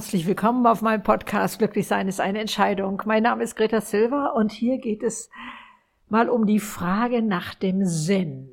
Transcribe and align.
Herzlich 0.00 0.26
willkommen 0.26 0.66
auf 0.66 0.80
meinem 0.80 1.02
Podcast 1.02 1.58
Glücklich 1.58 1.86
sein 1.86 2.08
ist 2.08 2.22
eine 2.22 2.40
Entscheidung. 2.40 3.02
Mein 3.04 3.22
Name 3.22 3.44
ist 3.44 3.54
Greta 3.54 3.82
Silva 3.82 4.28
und 4.28 4.50
hier 4.50 4.78
geht 4.78 5.02
es 5.02 5.28
mal 6.08 6.30
um 6.30 6.46
die 6.46 6.58
Frage 6.58 7.20
nach 7.20 7.52
dem 7.52 7.84
Sinn. 7.84 8.48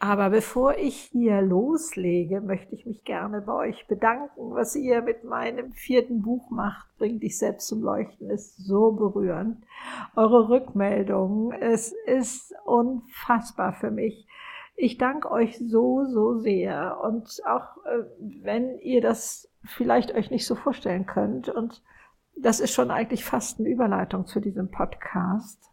Aber 0.00 0.30
bevor 0.30 0.76
ich 0.76 0.96
hier 1.12 1.40
loslege, 1.40 2.40
möchte 2.40 2.74
ich 2.74 2.84
mich 2.84 3.04
gerne 3.04 3.42
bei 3.42 3.52
euch 3.68 3.86
bedanken, 3.86 4.52
was 4.52 4.74
ihr 4.74 5.02
mit 5.02 5.22
meinem 5.22 5.70
vierten 5.70 6.20
Buch 6.20 6.50
macht, 6.50 6.88
bringt 6.98 7.22
dich 7.22 7.38
selbst 7.38 7.68
zum 7.68 7.82
Leuchten, 7.82 8.28
ist 8.28 8.56
so 8.56 8.90
berührend. 8.90 9.58
Eure 10.16 10.48
Rückmeldungen, 10.48 11.52
es 11.52 11.94
ist 12.06 12.56
unfassbar 12.64 13.72
für 13.72 13.92
mich. 13.92 14.26
Ich 14.74 14.98
danke 14.98 15.30
euch 15.30 15.58
so, 15.58 16.06
so 16.06 16.40
sehr. 16.40 16.98
Und 17.04 17.40
auch 17.46 17.76
äh, 17.84 18.02
wenn 18.18 18.80
ihr 18.80 19.00
das 19.00 19.49
vielleicht 19.64 20.14
euch 20.14 20.30
nicht 20.30 20.46
so 20.46 20.54
vorstellen 20.54 21.06
könnt. 21.06 21.48
Und 21.48 21.82
das 22.36 22.60
ist 22.60 22.72
schon 22.72 22.90
eigentlich 22.90 23.24
fast 23.24 23.60
eine 23.60 23.68
Überleitung 23.68 24.26
zu 24.26 24.40
diesem 24.40 24.70
Podcast. 24.70 25.70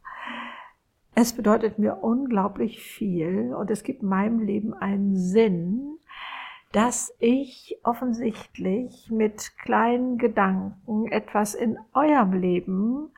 Es 1.16 1.34
bedeutet 1.34 1.80
mir 1.80 2.04
unglaublich 2.04 2.80
viel 2.80 3.56
und 3.56 3.72
es 3.72 3.84
gibt 3.84 4.04
meinem 4.04 4.40
Leben 4.40 4.74
einen 4.74 5.16
Sinn, 5.16 5.98
dass 6.72 7.12
ich 7.20 7.80
offensichtlich 7.84 9.10
mit 9.10 9.58
kleinen 9.58 10.18
Gedanken 10.18 11.08
etwas 11.12 11.56
in 11.56 11.80
eurem 11.94 12.34
Leben 12.34 13.10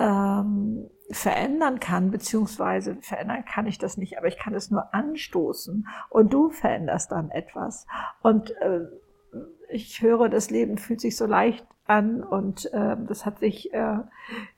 ähm, 0.00 0.90
verändern 1.10 1.78
kann, 1.78 2.10
beziehungsweise 2.10 2.96
verändern 3.00 3.44
kann 3.44 3.66
ich 3.66 3.78
das 3.78 3.96
nicht, 3.96 4.18
aber 4.18 4.26
ich 4.26 4.38
kann 4.38 4.54
es 4.54 4.70
nur 4.70 4.92
anstoßen 4.92 5.86
und 6.10 6.32
du 6.32 6.50
veränderst 6.50 7.12
dann 7.12 7.30
etwas. 7.30 7.86
Und 8.22 8.50
äh, 8.60 8.80
ich 9.68 10.02
höre, 10.02 10.28
das 10.28 10.50
Leben 10.50 10.78
fühlt 10.78 11.00
sich 11.00 11.16
so 11.16 11.26
leicht 11.26 11.66
an 11.86 12.22
und 12.22 12.72
äh, 12.72 12.96
das 13.06 13.26
hat 13.26 13.38
sich 13.38 13.72
äh, 13.72 13.98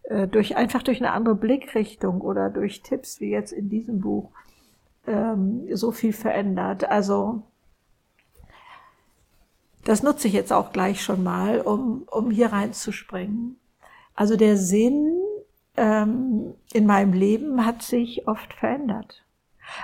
äh, 0.04 0.26
durch 0.28 0.56
einfach 0.56 0.82
durch 0.82 1.00
eine 1.00 1.12
andere 1.12 1.34
Blickrichtung 1.34 2.20
oder 2.20 2.50
durch 2.50 2.82
Tipps 2.82 3.20
wie 3.20 3.30
jetzt 3.30 3.52
in 3.52 3.68
diesem 3.68 4.00
Buch 4.00 4.30
ähm, 5.06 5.66
so 5.74 5.92
viel 5.92 6.12
verändert. 6.12 6.88
Also 6.88 7.42
das 9.84 10.02
nutze 10.02 10.28
ich 10.28 10.34
jetzt 10.34 10.52
auch 10.52 10.72
gleich 10.72 11.02
schon 11.02 11.22
mal, 11.22 11.60
um, 11.60 12.02
um 12.10 12.30
hier 12.30 12.52
reinzuspringen. 12.52 13.58
Also 14.14 14.36
der 14.36 14.56
Sinn 14.56 15.16
ähm, 15.76 16.54
in 16.72 16.86
meinem 16.86 17.12
Leben 17.12 17.64
hat 17.64 17.82
sich 17.82 18.26
oft 18.26 18.52
verändert. 18.52 19.24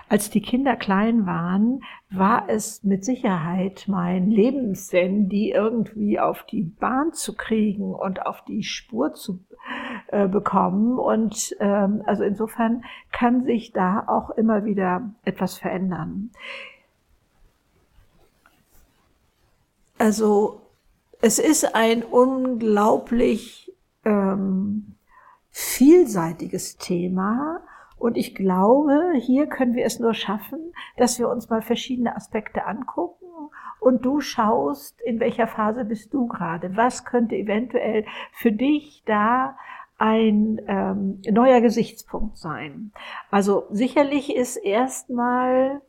Als 0.08 0.30
die 0.30 0.40
Kinder 0.40 0.77
klein 0.77 1.27
waren, 1.27 1.82
war 2.10 2.48
es 2.48 2.84
mit 2.84 3.04
Sicherheit 3.04 3.84
mein 3.86 4.30
Lebenssinn, 4.30 5.28
die 5.28 5.50
irgendwie 5.50 6.18
auf 6.18 6.44
die 6.44 6.62
Bahn 6.62 7.12
zu 7.12 7.34
kriegen 7.34 7.94
und 7.94 8.24
auf 8.24 8.44
die 8.44 8.62
Spur 8.62 9.14
zu 9.14 9.44
äh, 10.08 10.28
bekommen. 10.28 10.98
Und 10.98 11.56
ähm, 11.60 12.02
also 12.06 12.22
insofern 12.22 12.84
kann 13.12 13.44
sich 13.44 13.72
da 13.72 14.04
auch 14.06 14.30
immer 14.30 14.64
wieder 14.64 15.10
etwas 15.24 15.58
verändern. 15.58 16.30
Also 19.98 20.60
es 21.20 21.38
ist 21.38 21.74
ein 21.74 22.02
unglaublich 22.02 23.72
ähm, 24.04 24.96
vielseitiges 25.50 26.76
Thema 26.76 27.60
und 28.05 28.19
ich 28.19 28.34
glaube, 28.34 29.14
hier 29.16 29.47
können 29.47 29.74
wir 29.74 29.86
es 29.86 29.98
nur 29.98 30.12
schaffen, 30.12 30.74
dass 30.98 31.19
wir 31.19 31.27
uns 31.27 31.48
mal 31.48 31.62
verschiedene 31.62 32.14
Aspekte 32.14 32.66
angucken 32.66 33.24
und 33.80 34.05
du 34.05 34.20
schaust, 34.20 35.00
in 35.00 35.20
welcher 35.20 35.47
Phase 35.47 35.86
bist 35.86 36.12
du 36.12 36.27
gerade? 36.27 36.76
Was 36.76 37.06
könnte 37.06 37.34
eventuell 37.34 38.04
für 38.32 38.53
dich 38.53 39.04
da 39.06 39.56
ein 39.97 40.60
ähm, 40.66 41.22
neuer 41.31 41.62
Gesichtspunkt 41.62 42.37
sein? 42.37 42.92
Also 43.31 43.65
sicherlich 43.70 44.36
ist 44.36 44.56
erstmal 44.56 45.81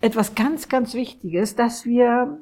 etwas 0.00 0.36
ganz, 0.36 0.68
ganz 0.68 0.94
Wichtiges, 0.94 1.56
dass 1.56 1.84
wir 1.84 2.38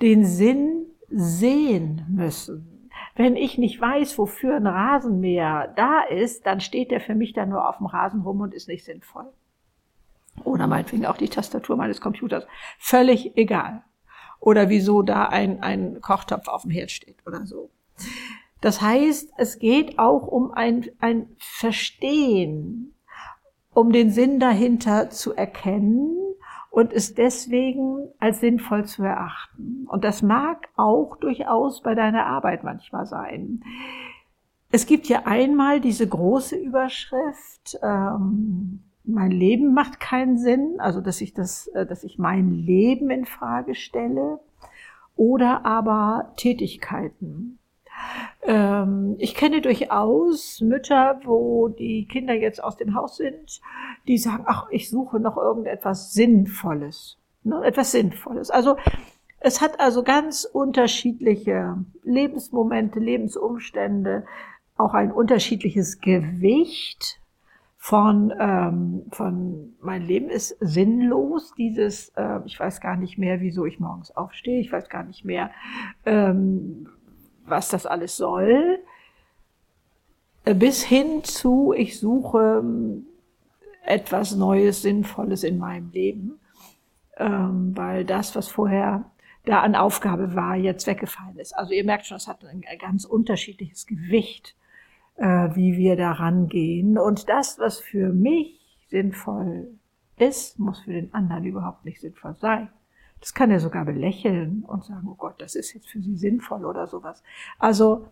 den 0.00 0.24
Sinn 0.24 0.86
sehen 1.10 2.06
müssen. 2.08 2.73
Wenn 3.16 3.36
ich 3.36 3.58
nicht 3.58 3.80
weiß, 3.80 4.18
wofür 4.18 4.56
ein 4.56 4.66
Rasenmäher 4.66 5.72
da 5.76 6.00
ist, 6.02 6.46
dann 6.46 6.60
steht 6.60 6.90
der 6.90 7.00
für 7.00 7.14
mich 7.14 7.32
dann 7.32 7.50
nur 7.50 7.68
auf 7.68 7.78
dem 7.78 7.86
Rasen 7.86 8.22
rum 8.22 8.40
und 8.40 8.52
ist 8.52 8.68
nicht 8.68 8.84
sinnvoll. 8.84 9.26
Oder 10.42 10.66
meinetwegen 10.66 11.06
auch 11.06 11.16
die 11.16 11.28
Tastatur 11.28 11.76
meines 11.76 12.00
Computers. 12.00 12.44
Völlig 12.78 13.36
egal. 13.36 13.84
Oder 14.40 14.68
wieso 14.68 15.02
da 15.02 15.26
ein, 15.26 15.62
ein 15.62 16.00
Kochtopf 16.00 16.48
auf 16.48 16.62
dem 16.62 16.72
Herd 16.72 16.90
steht 16.90 17.24
oder 17.24 17.46
so. 17.46 17.70
Das 18.60 18.80
heißt, 18.80 19.32
es 19.36 19.58
geht 19.60 19.98
auch 19.98 20.26
um 20.26 20.50
ein, 20.50 20.86
ein 20.98 21.28
Verstehen, 21.38 22.94
um 23.72 23.92
den 23.92 24.10
Sinn 24.10 24.40
dahinter 24.40 25.10
zu 25.10 25.34
erkennen 25.34 26.23
und 26.74 26.92
ist 26.92 27.18
deswegen 27.18 28.08
als 28.18 28.40
sinnvoll 28.40 28.84
zu 28.84 29.04
erachten. 29.04 29.86
Und 29.88 30.02
das 30.02 30.22
mag 30.22 30.68
auch 30.74 31.16
durchaus 31.18 31.82
bei 31.82 31.94
deiner 31.94 32.26
Arbeit 32.26 32.64
manchmal 32.64 33.06
sein. 33.06 33.62
Es 34.72 34.86
gibt 34.86 35.06
ja 35.06 35.22
einmal 35.24 35.80
diese 35.80 36.08
große 36.08 36.56
Überschrift, 36.56 37.78
ähm, 37.80 38.82
mein 39.04 39.30
Leben 39.30 39.72
macht 39.72 40.00
keinen 40.00 40.36
Sinn, 40.36 40.80
also 40.80 41.00
dass 41.00 41.20
ich 41.20 41.32
das, 41.32 41.68
äh, 41.68 41.86
dass 41.86 42.02
ich 42.02 42.18
mein 42.18 42.50
Leben 42.50 43.08
in 43.08 43.24
Frage 43.24 43.76
stelle, 43.76 44.40
oder 45.14 45.64
aber 45.64 46.32
Tätigkeiten. 46.36 47.60
Ähm, 48.42 49.14
ich 49.18 49.36
kenne 49.36 49.60
durchaus 49.60 50.60
Mütter, 50.60 51.20
wo 51.22 51.68
die 51.68 52.08
Kinder 52.08 52.34
jetzt 52.34 52.64
aus 52.64 52.76
dem 52.76 52.96
Haus 52.96 53.16
sind, 53.16 53.60
die 54.06 54.18
sagen, 54.18 54.44
ach, 54.46 54.66
ich 54.70 54.90
suche 54.90 55.20
noch 55.20 55.36
irgendetwas 55.36 56.12
Sinnvolles. 56.12 57.18
Ne, 57.42 57.62
etwas 57.64 57.92
Sinnvolles. 57.92 58.50
Also 58.50 58.76
es 59.40 59.60
hat 59.60 59.78
also 59.78 60.02
ganz 60.02 60.44
unterschiedliche 60.44 61.76
Lebensmomente, 62.02 62.98
Lebensumstände, 62.98 64.24
auch 64.76 64.94
ein 64.94 65.12
unterschiedliches 65.12 66.00
Gewicht 66.00 67.20
von, 67.76 68.32
ähm, 68.38 69.02
von 69.10 69.74
mein 69.82 70.00
Leben 70.00 70.30
ist 70.30 70.56
sinnlos, 70.60 71.52
dieses, 71.58 72.08
äh, 72.16 72.40
ich 72.46 72.58
weiß 72.58 72.80
gar 72.80 72.96
nicht 72.96 73.18
mehr, 73.18 73.42
wieso 73.42 73.66
ich 73.66 73.78
morgens 73.78 74.10
aufstehe, 74.16 74.58
ich 74.60 74.72
weiß 74.72 74.88
gar 74.88 75.02
nicht 75.04 75.26
mehr, 75.26 75.50
ähm, 76.06 76.88
was 77.44 77.68
das 77.68 77.84
alles 77.84 78.16
soll, 78.16 78.78
äh, 80.46 80.54
bis 80.54 80.82
hin 80.82 81.22
zu, 81.24 81.74
ich 81.76 82.00
suche 82.00 82.62
etwas 83.84 84.34
Neues, 84.34 84.82
Sinnvolles 84.82 85.44
in 85.44 85.58
meinem 85.58 85.90
Leben, 85.90 86.40
ähm, 87.16 87.76
weil 87.76 88.04
das, 88.04 88.34
was 88.34 88.48
vorher 88.48 89.10
da 89.44 89.60
an 89.60 89.74
Aufgabe 89.74 90.34
war, 90.34 90.56
jetzt 90.56 90.86
weggefallen 90.86 91.38
ist. 91.38 91.52
Also 91.52 91.72
ihr 91.72 91.84
merkt 91.84 92.06
schon, 92.06 92.16
es 92.16 92.28
hat 92.28 92.44
ein 92.44 92.62
ganz 92.78 93.04
unterschiedliches 93.04 93.86
Gewicht, 93.86 94.56
äh, 95.16 95.50
wie 95.54 95.76
wir 95.76 95.96
da 95.96 96.12
rangehen. 96.12 96.98
Und 96.98 97.28
das, 97.28 97.58
was 97.58 97.78
für 97.78 98.12
mich 98.12 98.60
sinnvoll 98.88 99.68
ist, 100.16 100.58
muss 100.58 100.80
für 100.80 100.92
den 100.92 101.12
anderen 101.12 101.44
überhaupt 101.44 101.84
nicht 101.84 102.00
sinnvoll 102.00 102.34
sein. 102.36 102.68
Das 103.20 103.34
kann 103.34 103.50
er 103.50 103.60
sogar 103.60 103.84
belächeln 103.84 104.64
und 104.66 104.84
sagen, 104.84 105.08
oh 105.10 105.14
Gott, 105.14 105.40
das 105.40 105.54
ist 105.54 105.72
jetzt 105.72 105.88
für 105.88 106.00
Sie 106.00 106.16
sinnvoll 106.16 106.64
oder 106.64 106.86
sowas. 106.86 107.22
Also 107.58 108.06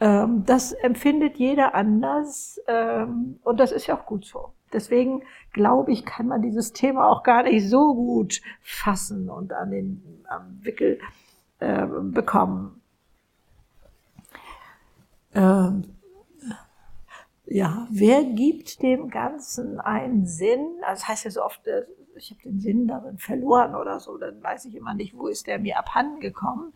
ähm, 0.00 0.44
das 0.44 0.72
empfindet 0.72 1.38
jeder 1.38 1.74
anders 1.74 2.60
ähm, 2.68 3.38
und 3.42 3.60
das 3.60 3.72
ist 3.72 3.86
ja 3.86 3.96
auch 3.96 4.06
gut 4.06 4.24
so. 4.24 4.52
Deswegen 4.74 5.22
glaube 5.52 5.92
ich, 5.92 6.04
kann 6.04 6.26
man 6.26 6.42
dieses 6.42 6.72
Thema 6.72 7.08
auch 7.08 7.22
gar 7.22 7.44
nicht 7.44 7.68
so 7.68 7.94
gut 7.94 8.40
fassen 8.60 9.30
und 9.30 9.52
an 9.52 9.70
den 9.70 10.24
am 10.28 10.58
Wickel 10.62 10.98
äh, 11.60 11.86
bekommen. 11.86 12.80
Ähm, 15.34 15.84
ja, 17.46 17.86
wer 17.90 18.24
gibt 18.24 18.82
dem 18.82 19.10
Ganzen 19.10 19.80
einen 19.80 20.26
Sinn? 20.26 20.66
Also 20.82 21.00
das 21.00 21.08
heißt 21.08 21.24
ja 21.24 21.30
so 21.30 21.44
oft, 21.44 21.66
äh, 21.66 21.84
ich 22.16 22.30
habe 22.30 22.40
den 22.42 22.60
Sinn 22.60 22.86
darin 22.86 23.18
verloren 23.18 23.74
oder 23.74 24.00
so, 24.00 24.16
dann 24.16 24.42
weiß 24.42 24.66
ich 24.66 24.76
immer 24.76 24.94
nicht, 24.94 25.16
wo 25.16 25.26
ist 25.26 25.46
der 25.46 25.58
mir 25.58 25.78
abhanden 25.78 26.20
gekommen. 26.20 26.72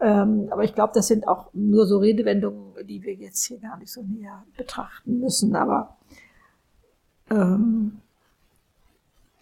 Ähm, 0.00 0.48
aber 0.50 0.64
ich 0.64 0.74
glaube, 0.74 0.92
das 0.94 1.08
sind 1.08 1.26
auch 1.26 1.52
nur 1.52 1.86
so 1.86 1.98
Redewendungen, 1.98 2.86
die 2.86 3.02
wir 3.02 3.14
jetzt 3.14 3.44
hier 3.44 3.58
gar 3.58 3.76
nicht 3.78 3.92
so 3.92 4.02
näher 4.02 4.44
betrachten 4.56 5.18
müssen. 5.18 5.56
Aber 5.56 5.96
ähm, 7.30 8.00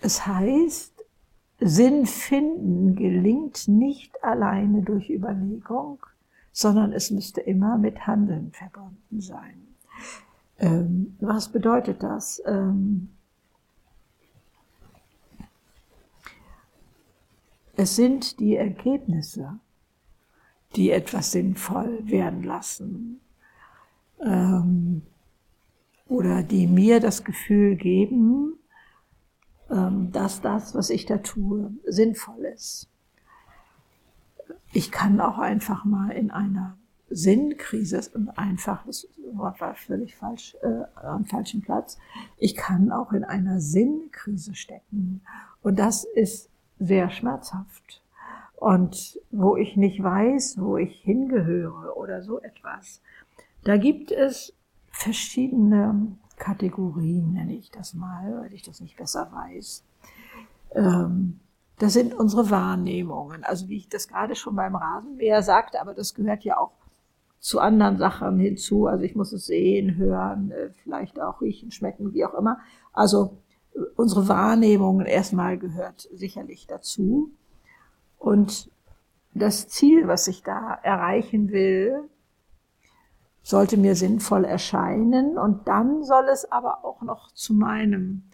es 0.00 0.26
heißt, 0.26 0.92
Sinn 1.58 2.06
finden 2.06 2.96
gelingt 2.96 3.66
nicht 3.66 4.22
alleine 4.22 4.82
durch 4.82 5.08
Überlegung, 5.08 5.98
sondern 6.52 6.92
es 6.92 7.10
müsste 7.10 7.40
immer 7.40 7.78
mit 7.78 8.06
Handeln 8.06 8.52
verbunden 8.52 9.20
sein. 9.20 9.66
Ähm, 10.58 11.16
was 11.20 11.50
bedeutet 11.50 12.02
das? 12.02 12.42
Ähm, 12.46 13.08
Es 17.76 17.94
sind 17.94 18.40
die 18.40 18.56
Ergebnisse, 18.56 19.60
die 20.74 20.90
etwas 20.90 21.32
sinnvoll 21.32 22.00
werden 22.08 22.42
lassen 22.42 23.20
ähm, 24.20 25.02
oder 26.08 26.42
die 26.42 26.66
mir 26.66 27.00
das 27.00 27.24
Gefühl 27.24 27.76
geben, 27.76 28.58
ähm, 29.70 30.12
dass 30.12 30.40
das, 30.40 30.74
was 30.74 30.90
ich 30.90 31.06
da 31.06 31.18
tue, 31.18 31.72
sinnvoll 31.84 32.44
ist. 32.54 32.88
Ich 34.72 34.92
kann 34.92 35.20
auch 35.20 35.38
einfach 35.38 35.84
mal 35.84 36.10
in 36.10 36.30
einer 36.30 36.76
Sinnkrise, 37.08 38.00
einfach, 38.34 38.84
das 38.84 39.08
Wort 39.32 39.60
war 39.60 39.74
völlig 39.74 40.16
falsch, 40.16 40.56
äh, 40.62 40.84
am 40.96 41.24
falschen 41.24 41.62
Platz. 41.62 41.98
Ich 42.36 42.56
kann 42.56 42.90
auch 42.90 43.12
in 43.12 43.24
einer 43.24 43.60
Sinnkrise 43.60 44.54
stecken. 44.54 45.22
Und 45.62 45.78
das 45.78 46.04
ist 46.04 46.50
sehr 46.78 47.10
schmerzhaft. 47.10 48.02
Und 48.56 49.20
wo 49.30 49.56
ich 49.56 49.76
nicht 49.76 50.02
weiß, 50.02 50.58
wo 50.60 50.76
ich 50.78 51.00
hingehöre 51.00 51.96
oder 51.96 52.22
so 52.22 52.40
etwas. 52.40 53.00
Da 53.64 53.76
gibt 53.76 54.10
es 54.10 54.55
verschiedene 54.96 56.16
Kategorien, 56.36 57.32
nenne 57.32 57.54
ich 57.54 57.70
das 57.70 57.94
mal, 57.94 58.40
weil 58.40 58.54
ich 58.54 58.62
das 58.62 58.80
nicht 58.80 58.96
besser 58.96 59.30
weiß. 59.32 59.84
Ähm, 60.74 61.40
das 61.78 61.92
sind 61.92 62.14
unsere 62.14 62.50
Wahrnehmungen. 62.50 63.44
Also 63.44 63.68
wie 63.68 63.76
ich 63.76 63.88
das 63.88 64.08
gerade 64.08 64.34
schon 64.34 64.56
beim 64.56 64.74
Rasenmäher 64.74 65.42
sagte, 65.42 65.80
aber 65.80 65.94
das 65.94 66.14
gehört 66.14 66.44
ja 66.44 66.56
auch 66.58 66.72
zu 67.38 67.60
anderen 67.60 67.98
Sachen 67.98 68.38
hinzu. 68.38 68.86
Also 68.86 69.04
ich 69.04 69.14
muss 69.14 69.32
es 69.32 69.46
sehen, 69.46 69.96
hören, 69.96 70.50
äh, 70.50 70.70
vielleicht 70.82 71.20
auch 71.20 71.42
riechen, 71.42 71.70
schmecken, 71.70 72.14
wie 72.14 72.24
auch 72.24 72.34
immer. 72.34 72.58
Also 72.92 73.36
äh, 73.74 73.80
unsere 73.96 74.28
Wahrnehmungen 74.28 75.06
erstmal 75.06 75.58
gehört 75.58 76.08
sicherlich 76.14 76.66
dazu. 76.66 77.30
Und 78.18 78.70
das 79.34 79.68
Ziel, 79.68 80.08
was 80.08 80.26
ich 80.26 80.42
da 80.42 80.78
erreichen 80.82 81.50
will, 81.50 82.08
sollte 83.46 83.76
mir 83.76 83.94
sinnvoll 83.94 84.44
erscheinen. 84.44 85.38
Und 85.38 85.68
dann 85.68 86.02
soll 86.02 86.28
es 86.32 86.50
aber 86.50 86.84
auch 86.84 87.02
noch 87.02 87.30
zu 87.30 87.54
meinem 87.54 88.24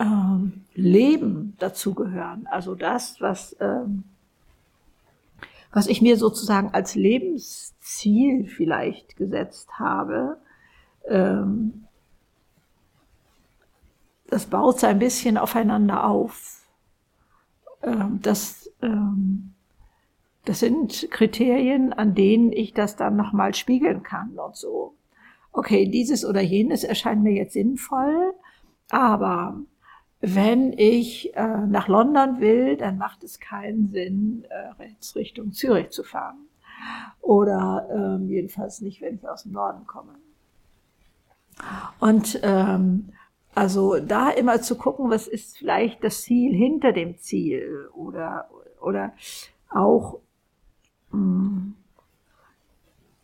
ähm, 0.00 0.64
Leben 0.74 1.54
dazugehören. 1.60 2.48
Also 2.48 2.74
das, 2.74 3.20
was 3.20 3.54
ähm, 3.60 4.02
was 5.70 5.86
ich 5.86 6.02
mir 6.02 6.16
sozusagen 6.16 6.70
als 6.72 6.96
Lebensziel 6.96 8.48
vielleicht 8.48 9.16
gesetzt 9.16 9.78
habe, 9.78 10.38
ähm, 11.06 11.84
das 14.26 14.46
baut 14.46 14.80
so 14.80 14.88
ein 14.88 14.98
bisschen 14.98 15.38
aufeinander 15.38 16.04
auf. 16.04 16.66
Ähm, 17.82 18.18
das, 18.22 18.70
ähm, 18.82 19.54
das 20.44 20.60
sind 20.60 21.08
Kriterien, 21.10 21.92
an 21.92 22.14
denen 22.14 22.52
ich 22.52 22.72
das 22.72 22.96
dann 22.96 23.16
nochmal 23.16 23.54
spiegeln 23.54 24.02
kann 24.02 24.38
und 24.38 24.56
so. 24.56 24.94
Okay, 25.52 25.88
dieses 25.88 26.24
oder 26.24 26.40
jenes 26.40 26.84
erscheint 26.84 27.22
mir 27.22 27.32
jetzt 27.32 27.52
sinnvoll, 27.52 28.32
aber 28.90 29.60
wenn 30.20 30.72
ich 30.72 31.34
äh, 31.36 31.66
nach 31.66 31.88
London 31.88 32.40
will, 32.40 32.76
dann 32.76 32.98
macht 32.98 33.22
es 33.22 33.38
keinen 33.38 33.88
Sinn, 33.88 34.44
äh, 34.48 34.82
rechts 34.82 35.14
Richtung 35.14 35.52
Zürich 35.52 35.90
zu 35.90 36.02
fahren. 36.02 36.48
Oder 37.20 37.88
ähm, 37.92 38.28
jedenfalls 38.28 38.80
nicht, 38.80 39.00
wenn 39.00 39.16
ich 39.16 39.28
aus 39.28 39.44
dem 39.44 39.52
Norden 39.52 39.86
komme. 39.86 40.14
Und 42.00 42.40
ähm, 42.42 43.12
also 43.54 43.98
da 43.98 44.30
immer 44.30 44.60
zu 44.62 44.76
gucken, 44.76 45.10
was 45.10 45.26
ist 45.26 45.58
vielleicht 45.58 46.02
das 46.04 46.22
Ziel 46.22 46.54
hinter 46.54 46.92
dem 46.92 47.18
Ziel 47.18 47.88
oder, 47.94 48.48
oder 48.80 49.12
auch 49.70 50.20
ähm, 51.12 51.74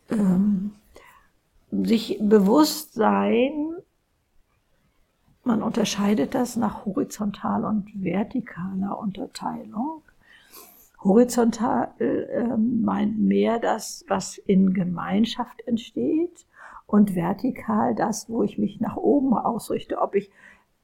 ähm, 0.09 0.71
sich 1.71 2.17
bewusst 2.21 2.93
sein, 2.93 3.75
man 5.43 5.61
unterscheidet 5.61 6.33
das 6.33 6.55
nach 6.55 6.85
horizontal 6.85 7.65
und 7.65 7.91
vertikaler 8.01 8.97
Unterteilung. 8.97 10.01
Horizontal 11.03 11.89
äh, 11.99 12.57
meint 12.57 13.19
mehr 13.19 13.59
das, 13.59 14.03
was 14.07 14.39
in 14.39 14.73
Gemeinschaft 14.73 15.61
entsteht 15.67 16.47
und 16.87 17.15
vertikal 17.15 17.93
das, 17.93 18.27
wo 18.27 18.41
ich 18.41 18.57
mich 18.57 18.79
nach 18.79 18.95
oben 18.95 19.37
ausrichte, 19.37 19.99
ob 19.99 20.15
ich 20.15 20.31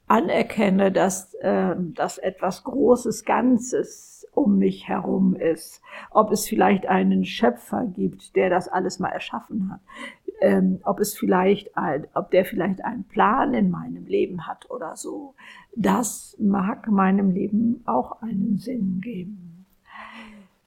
anerkenne, 0.07 0.91
dass, 0.91 1.33
äh, 1.35 1.75
dass 1.77 2.19
etwas 2.19 2.63
Großes, 2.63 3.25
Ganzes 3.25 4.20
um 4.33 4.57
mich 4.57 4.87
herum 4.87 5.35
ist, 5.35 5.81
ob 6.09 6.31
es 6.31 6.47
vielleicht 6.47 6.85
einen 6.85 7.25
Schöpfer 7.25 7.85
gibt, 7.85 8.35
der 8.35 8.49
das 8.49 8.67
alles 8.67 8.99
mal 8.99 9.09
erschaffen 9.09 9.71
hat, 9.71 9.81
ähm, 10.41 10.79
ob 10.83 10.99
es 10.99 11.17
vielleicht 11.17 11.77
ein, 11.77 12.07
ob 12.13 12.31
der 12.31 12.45
vielleicht 12.45 12.83
einen 12.83 13.03
Plan 13.03 13.53
in 13.53 13.69
meinem 13.69 14.05
Leben 14.05 14.47
hat 14.47 14.69
oder 14.69 14.95
so. 14.95 15.35
Das 15.75 16.35
mag 16.39 16.89
meinem 16.89 17.31
Leben 17.31 17.81
auch 17.85 18.21
einen 18.21 18.57
Sinn 18.57 19.01
geben. 19.01 19.65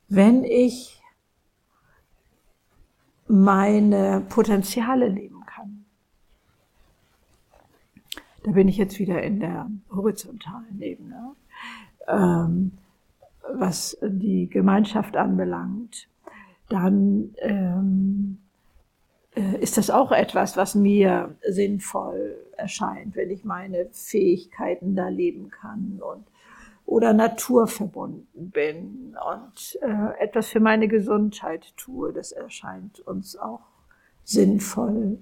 Wenn 0.09 0.45
ich 0.45 1.03
meine 3.27 4.23
Potenziale 4.29 5.09
leben 5.09 5.45
kann, 5.47 5.87
da 8.45 8.53
bin 8.53 8.69
ich 8.69 8.77
jetzt 8.77 8.99
wieder 8.99 9.23
in 9.23 9.41
der 9.41 9.71
horizontalen 9.91 10.81
Ebene, 10.81 11.35
ähm, 12.07 12.73
was 13.59 13.97
die 14.03 14.49
Gemeinschaft 14.49 15.17
anbelangt, 15.17 16.09
dann 16.69 17.35
ähm, 17.39 18.39
äh, 19.35 19.61
ist 19.61 19.77
das 19.77 19.91
auch 19.91 20.13
etwas, 20.13 20.57
was 20.57 20.75
mir 20.75 21.37
sinnvoll 21.49 22.37
erscheint, 22.57 23.17
wenn 23.17 23.31
ich 23.31 23.45
meine 23.45 23.89
Fähigkeiten 23.93 24.95
da 24.95 25.09
leben 25.09 25.51
kann 25.51 26.01
und 26.01 26.27
oder 26.87 27.15
naturverbunden 27.15 28.51
bin 28.51 29.17
und 29.35 29.79
äh, 29.81 30.23
etwas 30.23 30.49
für 30.49 30.61
meine 30.61 30.87
Gesundheit 30.87 31.73
tue. 31.77 32.13
Das 32.13 32.33
erscheint 32.33 33.01
uns 33.01 33.37
auch 33.37 33.63
sinnvoll. 34.23 35.19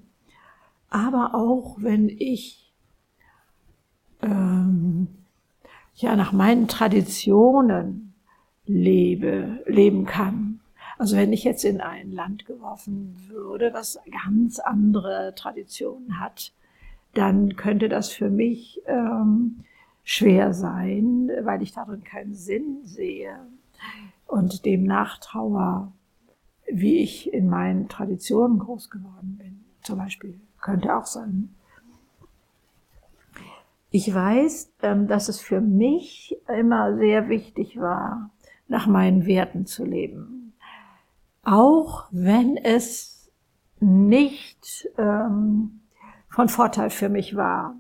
Aber 0.91 1.35
auch 1.35 1.77
wenn 1.79 2.09
ich 2.09 2.73
ähm, 4.23 5.07
ja 5.95 6.17
nach 6.17 6.33
meinen 6.33 6.67
Traditionen 6.67 8.12
lebe, 8.73 9.63
leben 9.67 10.07
kann, 10.07 10.61
also 11.03 11.17
wenn 11.17 11.33
ich 11.33 11.43
jetzt 11.43 11.65
in 11.65 11.81
ein 11.81 12.13
Land 12.13 12.47
geworfen 12.47 13.17
würde, 13.29 13.73
was 13.73 13.99
ganz 14.25 14.61
andere 14.61 15.35
Traditionen 15.35 16.21
hat, 16.21 16.53
dann 17.15 17.57
könnte 17.57 17.89
das 17.89 18.11
für 18.11 18.31
mich 18.31 18.81
ähm, 18.87 19.65
schwer 20.05 20.53
sein, 20.53 21.29
weil 21.43 21.61
ich 21.63 21.73
darin 21.73 22.05
keinen 22.05 22.35
Sinn 22.35 22.85
sehe 22.85 23.37
und 24.27 24.65
dem 24.65 24.85
nachtraue, 24.85 25.93
wie 26.71 26.99
ich 26.99 27.33
in 27.33 27.49
meinen 27.49 27.89
Traditionen 27.89 28.61
groß 28.61 28.89
geworden 28.89 29.39
bin. 29.39 29.65
Zum 29.83 29.99
Beispiel 29.99 30.41
könnte 30.61 30.97
auch 30.97 31.07
sein. 31.07 31.55
Ich 33.91 34.15
weiß, 34.15 34.73
ähm, 34.83 35.09
dass 35.09 35.29
es 35.29 35.41
für 35.41 35.61
mich 35.61 36.37
immer 36.47 36.97
sehr 36.97 37.29
wichtig 37.29 37.79
war, 37.79 38.31
nach 38.73 38.89
meinen 38.89 39.27
Werten 39.27 39.67
zu 39.67 39.85
leben 39.85 40.43
auch 41.43 42.07
wenn 42.11 42.57
es 42.57 43.31
nicht 43.81 44.89
ähm, 44.97 45.81
von 46.29 46.49
Vorteil 46.49 46.91
für 46.91 47.09
mich 47.09 47.37
war. 47.37 47.77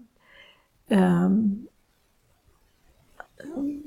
Ähm, 0.90 1.68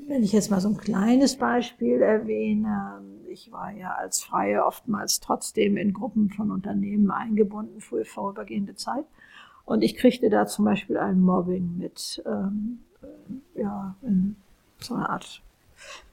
wenn 0.08 0.22
ich 0.22 0.32
jetzt 0.32 0.50
mal 0.50 0.60
so 0.60 0.68
ein 0.68 0.76
kleines 0.76 1.36
Beispiel 1.36 2.00
erwähne, 2.00 3.02
ich 3.28 3.52
war 3.52 3.70
ja 3.70 3.92
als 3.92 4.22
Freie 4.22 4.64
oftmals 4.64 5.20
trotzdem 5.20 5.76
in 5.76 5.92
Gruppen 5.92 6.30
von 6.30 6.50
Unternehmen 6.50 7.10
eingebunden 7.10 7.80
für 7.80 8.04
vorübergehende 8.04 8.76
Zeit. 8.76 9.04
Und 9.64 9.82
ich 9.82 9.96
kriegte 9.96 10.30
da 10.30 10.46
zum 10.46 10.64
Beispiel 10.64 10.96
ein 10.96 11.20
Mobbing 11.20 11.76
mit, 11.76 12.22
ähm, 12.24 12.80
ja, 13.54 13.96
in 14.02 14.36
so 14.78 14.94
einer 14.94 15.10
Art 15.10 15.42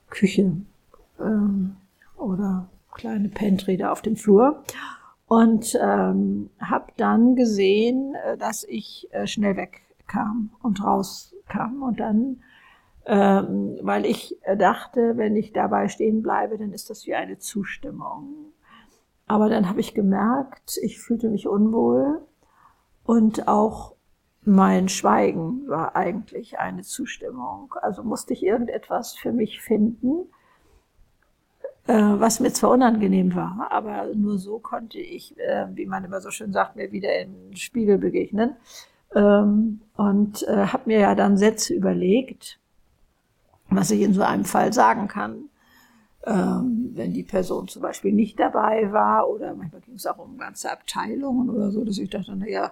Küche 0.09 0.57
ähm, 1.19 1.77
oder 2.17 2.69
kleine 2.93 3.29
Pantry 3.29 3.77
da 3.77 3.91
auf 3.91 4.01
dem 4.01 4.15
Flur 4.15 4.63
und 5.27 5.77
ähm, 5.81 6.49
habe 6.59 6.91
dann 6.97 7.35
gesehen, 7.35 8.15
äh, 8.15 8.37
dass 8.37 8.63
ich 8.63 9.07
äh, 9.11 9.25
schnell 9.27 9.57
wegkam 9.57 10.51
und 10.61 10.83
rauskam 10.83 11.81
und 11.81 11.99
dann, 11.99 12.43
ähm, 13.05 13.79
weil 13.81 14.05
ich 14.05 14.37
dachte, 14.57 15.17
wenn 15.17 15.35
ich 15.35 15.53
dabei 15.53 15.87
stehen 15.87 16.21
bleibe, 16.21 16.57
dann 16.57 16.71
ist 16.71 16.89
das 16.89 17.05
wie 17.07 17.15
eine 17.15 17.39
Zustimmung. 17.39 18.53
Aber 19.25 19.49
dann 19.49 19.67
habe 19.67 19.79
ich 19.79 19.93
gemerkt, 19.93 20.77
ich 20.81 20.99
fühlte 20.99 21.29
mich 21.29 21.47
unwohl 21.47 22.21
und 23.03 23.47
auch 23.47 23.95
mein 24.45 24.89
Schweigen 24.89 25.67
war 25.67 25.95
eigentlich 25.95 26.59
eine 26.59 26.83
Zustimmung. 26.83 27.73
Also 27.81 28.03
musste 28.03 28.33
ich 28.33 28.43
irgendetwas 28.43 29.15
für 29.15 29.31
mich 29.31 29.61
finden, 29.61 30.27
äh, 30.27 30.42
was 31.85 32.39
mir 32.39 32.53
zwar 32.53 32.71
unangenehm 32.71 33.35
war, 33.35 33.67
aber 33.69 34.07
nur 34.15 34.37
so 34.37 34.59
konnte 34.59 34.99
ich, 34.99 35.37
äh, 35.37 35.67
wie 35.73 35.85
man 35.85 36.05
immer 36.05 36.21
so 36.21 36.31
schön 36.31 36.53
sagt, 36.53 36.75
mir 36.75 36.91
wieder 36.91 37.19
im 37.19 37.55
Spiegel 37.55 37.97
begegnen. 37.97 38.55
Ähm, 39.13 39.81
und 39.95 40.43
äh, 40.47 40.67
habe 40.67 40.83
mir 40.85 40.99
ja 40.99 41.15
dann 41.15 41.37
Sätze 41.37 41.73
überlegt, 41.73 42.59
was 43.69 43.91
ich 43.91 44.01
in 44.01 44.13
so 44.13 44.23
einem 44.23 44.45
Fall 44.45 44.73
sagen 44.73 45.07
kann. 45.07 45.49
Ähm, 46.25 46.91
wenn 46.93 47.11
die 47.11 47.23
Person 47.23 47.67
zum 47.67 47.81
Beispiel 47.81 48.13
nicht 48.13 48.39
dabei 48.39 48.93
war 48.93 49.29
oder 49.29 49.53
manchmal 49.53 49.81
ging 49.81 49.95
es 49.95 50.05
auch 50.05 50.19
um 50.19 50.37
ganze 50.37 50.71
Abteilungen 50.71 51.49
oder 51.49 51.69
so, 51.69 51.83
dass 51.83 51.97
ich 51.97 52.09
dachte, 52.09 52.33
na 52.37 52.47
ja, 52.47 52.71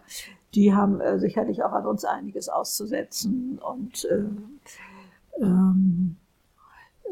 die 0.56 0.74
haben 0.74 1.02
äh, 1.02 1.20
sicherlich 1.20 1.62
auch 1.62 1.74
an 1.74 1.86
uns 1.86 2.06
einiges 2.06 2.48
auszusetzen 2.48 3.60
und 3.60 4.06
äh, 4.06 5.44
ähm, 5.44 6.16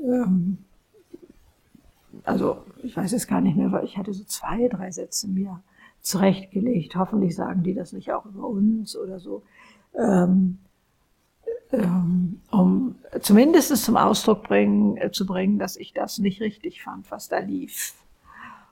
ähm, 0.01 0.59
also 2.23 2.63
ich 2.83 2.95
weiß 2.95 3.13
es 3.13 3.27
gar 3.27 3.41
nicht 3.41 3.57
mehr, 3.57 3.71
weil 3.71 3.85
ich 3.85 3.97
hatte 3.97 4.13
so 4.13 4.23
zwei, 4.23 4.67
drei 4.67 4.91
Sätze 4.91 5.27
mir 5.27 5.61
zurechtgelegt. 6.01 6.95
Hoffentlich 6.95 7.35
sagen 7.35 7.63
die 7.63 7.73
das 7.73 7.93
nicht 7.93 8.11
auch 8.11 8.25
über 8.25 8.47
uns 8.47 8.95
oder 8.95 9.19
so. 9.19 9.43
Ähm, 9.97 10.59
ähm, 11.71 12.41
um 12.51 12.95
zumindest 13.21 13.75
zum 13.83 13.97
Ausdruck 13.97 14.43
bringen, 14.43 14.97
äh, 14.97 15.11
zu 15.11 15.25
bringen, 15.25 15.59
dass 15.59 15.77
ich 15.77 15.93
das 15.93 16.17
nicht 16.17 16.41
richtig 16.41 16.83
fand, 16.83 17.09
was 17.11 17.29
da 17.29 17.39
lief. 17.39 17.93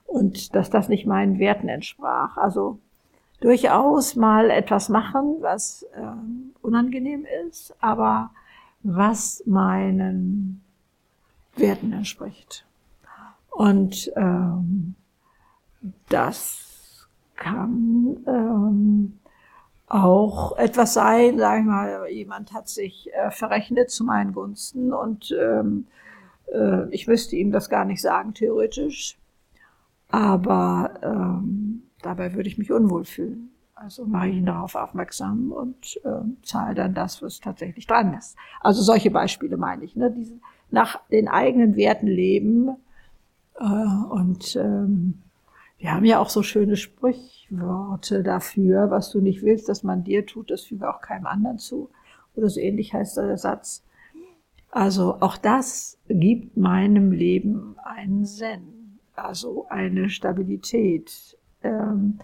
Und 0.06 0.54
dass 0.54 0.70
das 0.70 0.88
nicht 0.88 1.06
meinen 1.06 1.38
Werten 1.38 1.68
entsprach. 1.68 2.36
Also 2.36 2.78
durchaus 3.40 4.16
mal 4.16 4.50
etwas 4.50 4.88
machen, 4.88 5.36
was 5.40 5.86
ähm, 5.94 6.54
unangenehm 6.62 7.26
ist, 7.46 7.74
aber 7.80 8.30
was 8.82 9.42
meinen 9.46 10.62
Werten 11.56 11.92
entspricht. 11.92 12.64
Und 13.58 14.12
ähm, 14.14 14.94
das 16.08 17.08
kann 17.34 18.18
ähm, 18.24 19.18
auch 19.88 20.56
etwas 20.56 20.94
sein, 20.94 21.38
sage 21.38 21.62
ich 21.62 21.66
mal, 21.66 22.06
jemand 22.08 22.52
hat 22.52 22.68
sich 22.68 23.10
äh, 23.12 23.32
verrechnet 23.32 23.90
zu 23.90 24.04
meinen 24.04 24.32
Gunsten 24.32 24.92
und 24.92 25.34
ähm, 25.36 25.88
äh, 26.54 26.88
ich 26.90 27.08
müsste 27.08 27.34
ihm 27.34 27.50
das 27.50 27.68
gar 27.68 27.84
nicht 27.84 28.00
sagen, 28.00 28.32
theoretisch. 28.32 29.18
Aber 30.08 30.94
ähm, 31.02 31.82
dabei 32.02 32.34
würde 32.34 32.48
ich 32.48 32.58
mich 32.58 32.70
unwohl 32.70 33.04
fühlen. 33.04 33.50
Also 33.74 34.06
mache 34.06 34.28
ich 34.28 34.36
ihn 34.36 34.46
darauf 34.46 34.76
aufmerksam 34.76 35.50
und 35.50 36.00
äh, 36.04 36.44
zahle 36.44 36.76
dann 36.76 36.94
das, 36.94 37.22
was 37.22 37.40
tatsächlich 37.40 37.88
dran 37.88 38.14
ist. 38.14 38.36
Also 38.60 38.82
solche 38.82 39.10
Beispiele 39.10 39.56
meine 39.56 39.82
ich. 39.82 39.96
Ne? 39.96 40.12
Diese, 40.12 40.38
nach 40.70 41.00
den 41.08 41.26
eigenen 41.26 41.74
Werten 41.74 42.06
leben. 42.06 42.76
Äh, 43.58 43.64
und 44.10 44.56
ähm, 44.56 45.22
wir 45.78 45.92
haben 45.92 46.04
ja 46.04 46.18
auch 46.18 46.28
so 46.28 46.42
schöne 46.42 46.76
Sprichworte 46.76 48.22
dafür, 48.22 48.90
was 48.90 49.10
du 49.10 49.20
nicht 49.20 49.42
willst, 49.42 49.68
dass 49.68 49.82
man 49.82 50.04
dir 50.04 50.26
tut, 50.26 50.50
das 50.50 50.64
füge 50.64 50.88
auch 50.88 51.00
keinem 51.00 51.26
anderen 51.26 51.58
zu. 51.58 51.90
Oder 52.34 52.48
so 52.48 52.60
ähnlich 52.60 52.94
heißt 52.94 53.16
der 53.16 53.38
Satz. 53.38 53.84
Also 54.70 55.16
auch 55.20 55.36
das 55.36 55.98
gibt 56.08 56.56
meinem 56.56 57.12
Leben 57.12 57.76
einen 57.82 58.24
Sinn, 58.24 58.98
also 59.14 59.66
eine 59.68 60.10
Stabilität. 60.10 61.38
Ähm, 61.62 62.18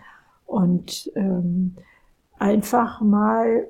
und 0.47 1.11
ähm, 1.14 1.75
einfach 2.38 3.00
mal 3.00 3.67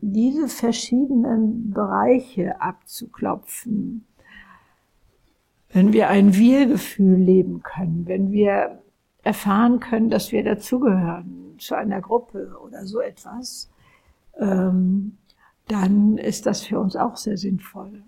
diese 0.00 0.48
verschiedenen 0.48 1.70
Bereiche 1.70 2.60
abzuklopfen. 2.60 4.06
Wenn 5.72 5.92
wir 5.92 6.08
ein 6.08 6.34
Wir-Gefühl 6.34 7.16
leben 7.16 7.62
können, 7.62 8.06
wenn 8.06 8.32
wir 8.32 8.82
erfahren 9.22 9.80
können, 9.80 10.10
dass 10.10 10.32
wir 10.32 10.42
dazugehören 10.42 11.54
zu 11.58 11.76
einer 11.76 12.00
Gruppe 12.00 12.56
oder 12.64 12.86
so 12.86 13.00
etwas, 13.00 13.70
ähm, 14.38 15.18
dann 15.68 16.18
ist 16.18 16.46
das 16.46 16.62
für 16.62 16.80
uns 16.80 16.96
auch 16.96 17.16
sehr 17.16 17.36
sinnvoll. 17.36 18.02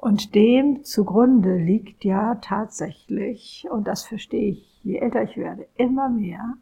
Und 0.00 0.34
dem 0.34 0.84
zugrunde 0.84 1.56
liegt 1.56 2.04
ja 2.04 2.36
tatsächlich, 2.36 3.66
und 3.70 3.88
das 3.88 4.04
verstehe 4.04 4.50
ich, 4.50 4.80
je 4.84 4.98
älter 4.98 5.22
ich 5.22 5.36
werde, 5.36 5.66
immer 5.76 6.08
mehr, 6.08 6.54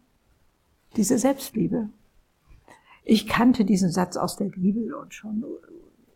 diese 0.96 1.18
Selbstliebe. 1.18 1.90
Ich 3.04 3.26
kannte 3.26 3.64
diesen 3.64 3.90
Satz 3.90 4.16
aus 4.16 4.36
der 4.36 4.46
Bibel 4.46 4.94
und 4.94 5.12
schon 5.12 5.44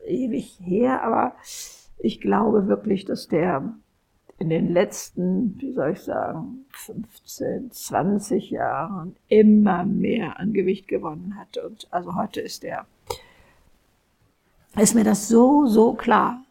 ewig 0.07 0.59
her, 0.63 1.03
aber 1.03 1.35
ich 1.99 2.21
glaube 2.21 2.69
wirklich, 2.69 3.05
dass 3.05 3.29
der 3.29 3.75
in 4.41 4.49
den 4.49 4.73
letzten, 4.73 5.61
wie 5.61 5.73
soll 5.73 5.91
ich 5.91 6.01
sagen, 6.01 6.65
15, 6.71 7.71
20 7.71 8.51
Jahren 8.51 9.15
immer 9.29 9.85
mehr 9.85 10.41
an 10.41 10.55
Gewicht 10.55 10.89
gewonnen 10.89 11.37
hat. 11.39 11.59
Und 11.59 11.87
also 11.91 12.17
heute 12.17 12.41
ist 12.41 12.63
der, 12.63 12.87
ist 14.77 14.95
mir 14.95 15.05
das 15.05 15.29
so, 15.29 15.67
so 15.67 15.93
klar. 15.93 16.43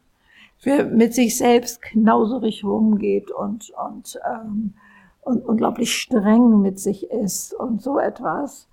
Wer 0.61 0.85
mit 0.85 1.15
sich 1.15 1.35
selbst 1.35 1.81
knauserig 1.81 2.63
rumgeht 2.63 3.31
und, 3.31 3.71
und, 3.71 4.19
ähm, 4.23 4.75
und 5.21 5.43
unglaublich 5.43 5.95
streng 5.95 6.61
mit 6.61 6.79
sich 6.79 7.09
ist 7.09 7.55
und 7.55 7.81
so 7.81 7.97
etwas, 7.97 8.67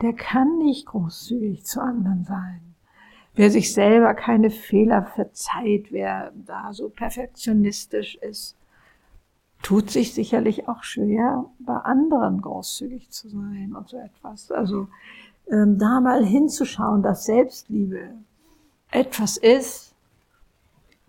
der 0.00 0.12
kann 0.12 0.58
nicht 0.58 0.86
großzügig 0.86 1.64
zu 1.64 1.82
anderen 1.82 2.24
sein. 2.24 2.60
Wer 3.34 3.50
sich 3.50 3.72
selber 3.74 4.14
keine 4.14 4.50
Fehler 4.50 5.02
verzeiht, 5.02 5.90
wer 5.90 6.30
da 6.46 6.72
so 6.72 6.88
perfektionistisch 6.88 8.14
ist, 8.16 8.56
tut 9.62 9.90
sich 9.90 10.14
sicherlich 10.14 10.68
auch 10.68 10.82
schwer, 10.82 11.44
bei 11.58 11.76
anderen 11.76 12.40
großzügig 12.40 13.10
zu 13.10 13.28
sein 13.28 13.74
und 13.76 13.88
so 13.88 13.98
etwas. 13.98 14.50
Also 14.50 14.88
ähm, 15.50 15.78
da 15.78 16.00
mal 16.00 16.24
hinzuschauen, 16.24 17.02
dass 17.02 17.24
Selbstliebe 17.24 18.14
etwas 18.90 19.36
ist, 19.36 19.94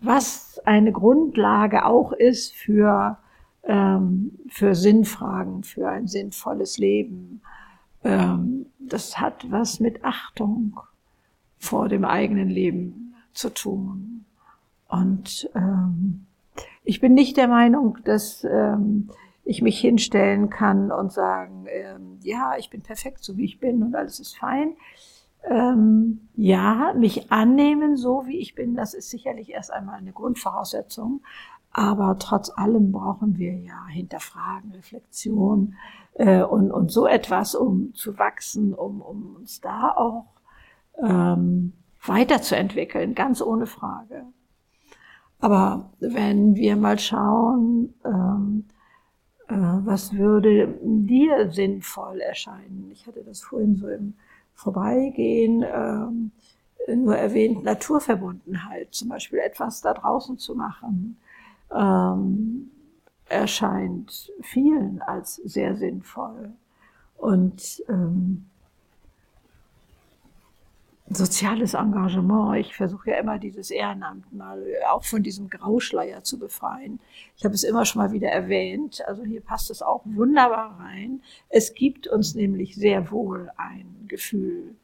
was 0.00 0.60
eine 0.64 0.92
Grundlage 0.92 1.86
auch 1.86 2.12
ist 2.12 2.52
für, 2.54 3.18
ähm, 3.64 4.38
für 4.48 4.74
Sinnfragen, 4.74 5.62
für 5.62 5.88
ein 5.88 6.08
sinnvolles 6.08 6.78
Leben. 6.78 7.40
Ähm, 8.04 8.66
das 8.78 9.18
hat 9.18 9.50
was 9.50 9.80
mit 9.80 10.04
Achtung 10.04 10.78
vor 11.58 11.88
dem 11.88 12.04
eigenen 12.04 12.48
Leben 12.48 13.14
zu 13.32 13.50
tun. 13.50 14.24
Und 14.88 15.48
ähm, 15.54 16.26
ich 16.84 17.00
bin 17.00 17.14
nicht 17.14 17.36
der 17.36 17.48
Meinung, 17.48 17.98
dass 18.04 18.44
ähm, 18.44 19.10
ich 19.44 19.62
mich 19.62 19.80
hinstellen 19.80 20.50
kann 20.50 20.90
und 20.90 21.12
sagen, 21.12 21.66
ähm, 21.68 22.18
ja, 22.22 22.54
ich 22.58 22.70
bin 22.70 22.82
perfekt, 22.82 23.24
so 23.24 23.36
wie 23.36 23.44
ich 23.44 23.60
bin 23.60 23.82
und 23.82 23.94
alles 23.94 24.20
ist 24.20 24.36
fein. 24.36 24.76
Ähm, 25.44 26.28
ja, 26.36 26.94
mich 26.96 27.32
annehmen, 27.32 27.96
so 27.96 28.26
wie 28.26 28.38
ich 28.38 28.54
bin, 28.54 28.76
das 28.76 28.94
ist 28.94 29.10
sicherlich 29.10 29.50
erst 29.50 29.72
einmal 29.72 29.98
eine 29.98 30.12
Grundvoraussetzung. 30.12 31.22
Aber 31.72 32.18
trotz 32.18 32.50
allem 32.50 32.92
brauchen 32.92 33.38
wir 33.38 33.54
ja 33.54 33.86
Hinterfragen, 33.88 34.72
Reflexion 34.72 35.74
äh, 36.14 36.42
und, 36.42 36.70
und 36.70 36.92
so 36.92 37.06
etwas, 37.06 37.54
um 37.54 37.94
zu 37.94 38.18
wachsen, 38.18 38.74
um, 38.74 39.00
um 39.00 39.36
uns 39.36 39.60
da 39.60 39.92
auch 39.96 40.26
ähm, 41.02 41.72
weiterzuentwickeln, 42.04 43.14
ganz 43.14 43.40
ohne 43.40 43.66
Frage. 43.66 44.26
Aber 45.42 45.90
wenn 45.98 46.54
wir 46.54 46.76
mal 46.76 47.00
schauen, 47.00 47.92
ähm, 48.04 48.64
äh, 49.48 49.54
was 49.56 50.12
würde 50.14 50.78
dir 50.80 51.50
sinnvoll 51.50 52.20
erscheinen? 52.20 52.88
Ich 52.92 53.08
hatte 53.08 53.24
das 53.24 53.40
vorhin 53.40 53.74
so 53.74 53.88
im 53.88 54.14
Vorbeigehen 54.54 55.64
ähm, 55.66 56.30
nur 56.86 57.16
erwähnt, 57.16 57.64
Naturverbundenheit, 57.64 58.94
zum 58.94 59.08
Beispiel 59.08 59.40
etwas 59.40 59.80
da 59.80 59.94
draußen 59.94 60.38
zu 60.38 60.54
machen, 60.54 61.18
ähm, 61.74 62.70
erscheint 63.28 64.30
vielen 64.42 65.02
als 65.02 65.34
sehr 65.34 65.74
sinnvoll. 65.74 66.52
Und 67.16 67.82
ähm, 67.88 68.46
soziales 71.16 71.74
Engagement. 71.74 72.56
Ich 72.58 72.74
versuche 72.74 73.10
ja 73.10 73.16
immer 73.16 73.38
dieses 73.38 73.70
Ehrenamt 73.70 74.32
mal 74.32 74.62
auch 74.90 75.04
von 75.04 75.22
diesem 75.22 75.48
Grauschleier 75.48 76.22
zu 76.22 76.38
befreien. 76.38 77.00
Ich 77.36 77.44
habe 77.44 77.54
es 77.54 77.64
immer 77.64 77.84
schon 77.84 78.02
mal 78.02 78.12
wieder 78.12 78.28
erwähnt. 78.28 79.02
Also 79.06 79.24
hier 79.24 79.40
passt 79.40 79.70
es 79.70 79.82
auch 79.82 80.02
wunderbar 80.04 80.78
rein. 80.80 81.22
Es 81.48 81.74
gibt 81.74 82.06
uns 82.08 82.34
nämlich 82.34 82.74
sehr 82.74 83.10
wohl 83.10 83.50
ein 83.56 84.06
Gefühl, 84.08 84.74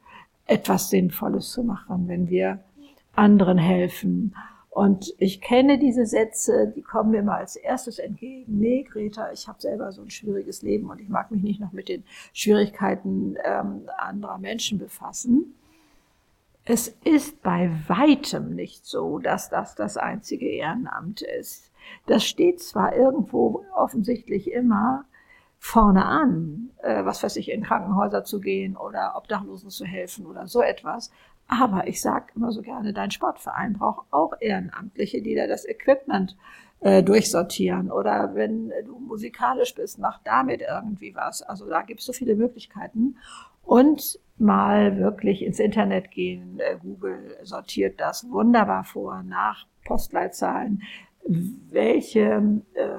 etwas 0.45 0.89
Sinnvolles 0.89 1.51
zu 1.51 1.63
machen, 1.63 2.07
wenn 2.07 2.29
wir 2.29 2.63
anderen 3.15 3.57
helfen. 3.57 4.35
Und 4.69 5.13
ich 5.17 5.41
kenne 5.41 5.77
diese 5.77 6.05
Sätze, 6.05 6.71
die 6.75 6.81
kommen 6.81 7.11
mir 7.11 7.23
mal 7.23 7.39
als 7.39 7.55
erstes 7.55 7.99
entgegen. 7.99 8.59
Nee, 8.59 8.83
Greta, 8.83 9.31
ich 9.31 9.47
habe 9.47 9.59
selber 9.59 9.91
so 9.91 10.01
ein 10.01 10.09
schwieriges 10.09 10.61
Leben 10.61 10.89
und 10.89 11.01
ich 11.01 11.09
mag 11.09 11.31
mich 11.31 11.43
nicht 11.43 11.59
noch 11.59 11.71
mit 11.71 11.89
den 11.89 12.03
Schwierigkeiten 12.33 13.35
ähm, 13.43 13.89
anderer 13.97 14.37
Menschen 14.37 14.77
befassen. 14.77 15.55
Es 16.71 16.87
ist 17.03 17.41
bei 17.41 17.71
weitem 17.87 18.53
nicht 18.53 18.85
so, 18.85 19.17
dass 19.17 19.49
das 19.49 19.73
das 19.73 19.97
einzige 19.97 20.47
Ehrenamt 20.47 21.23
ist. 21.23 21.71
Das 22.05 22.23
steht 22.23 22.61
zwar 22.61 22.95
irgendwo 22.95 23.65
offensichtlich 23.75 24.51
immer 24.51 25.05
vorne 25.57 26.05
an, 26.05 26.69
äh, 26.83 27.03
was 27.03 27.23
weiß 27.23 27.37
ich, 27.37 27.49
in 27.49 27.63
Krankenhäuser 27.63 28.23
zu 28.23 28.39
gehen 28.39 28.77
oder 28.77 29.15
Obdachlosen 29.15 29.71
zu 29.71 29.83
helfen 29.83 30.27
oder 30.27 30.45
so 30.45 30.61
etwas. 30.61 31.09
Aber 31.47 31.87
ich 31.87 32.01
sage 32.01 32.27
immer 32.35 32.51
so 32.51 32.61
gerne, 32.61 32.93
dein 32.93 33.09
Sportverein 33.09 33.73
braucht 33.73 34.05
auch 34.11 34.33
Ehrenamtliche, 34.39 35.23
die 35.23 35.33
da 35.33 35.47
das 35.47 35.67
Equipment 35.67 36.37
äh, 36.81 37.03
durchsortieren. 37.03 37.91
Oder 37.91 38.35
wenn 38.35 38.71
du 38.85 38.99
musikalisch 38.99 39.75
bist, 39.75 39.99
mach 39.99 40.19
damit 40.23 40.61
irgendwie 40.61 41.15
was. 41.15 41.41
Also 41.41 41.67
da 41.67 41.81
gibt 41.81 41.99
es 41.99 42.05
so 42.05 42.13
viele 42.13 42.35
Möglichkeiten. 42.35 43.17
Und 43.63 44.19
mal 44.37 44.97
wirklich 44.97 45.43
ins 45.43 45.59
Internet 45.59 46.11
gehen. 46.11 46.59
Äh, 46.59 46.77
Google 46.81 47.37
sortiert 47.43 47.99
das 47.99 48.29
wunderbar 48.29 48.83
vor 48.83 49.23
nach 49.23 49.67
Postleitzahlen, 49.85 50.81
welche 51.25 52.61
äh, 52.73 52.89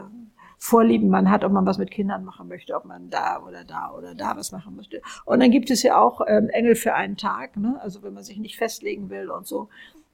Vorlieben 0.62 1.08
man 1.08 1.30
hat, 1.30 1.42
ob 1.42 1.52
man 1.52 1.64
was 1.64 1.78
mit 1.78 1.90
Kindern 1.90 2.22
machen 2.22 2.46
möchte, 2.46 2.74
ob 2.74 2.84
man 2.84 3.08
da 3.08 3.42
oder 3.42 3.64
da 3.64 3.94
oder 3.96 4.14
da 4.14 4.36
was 4.36 4.52
machen 4.52 4.76
möchte. 4.76 5.00
Und 5.24 5.40
dann 5.40 5.50
gibt 5.50 5.70
es 5.70 5.82
ja 5.82 5.98
auch 5.98 6.20
ähm, 6.28 6.50
Engel 6.50 6.74
für 6.74 6.92
einen 6.92 7.16
Tag, 7.16 7.56
ne? 7.56 7.80
also 7.80 8.02
wenn 8.02 8.12
man 8.12 8.24
sich 8.24 8.36
nicht 8.36 8.58
festlegen 8.58 9.08
will 9.08 9.30
und 9.30 9.46
so. 9.46 9.70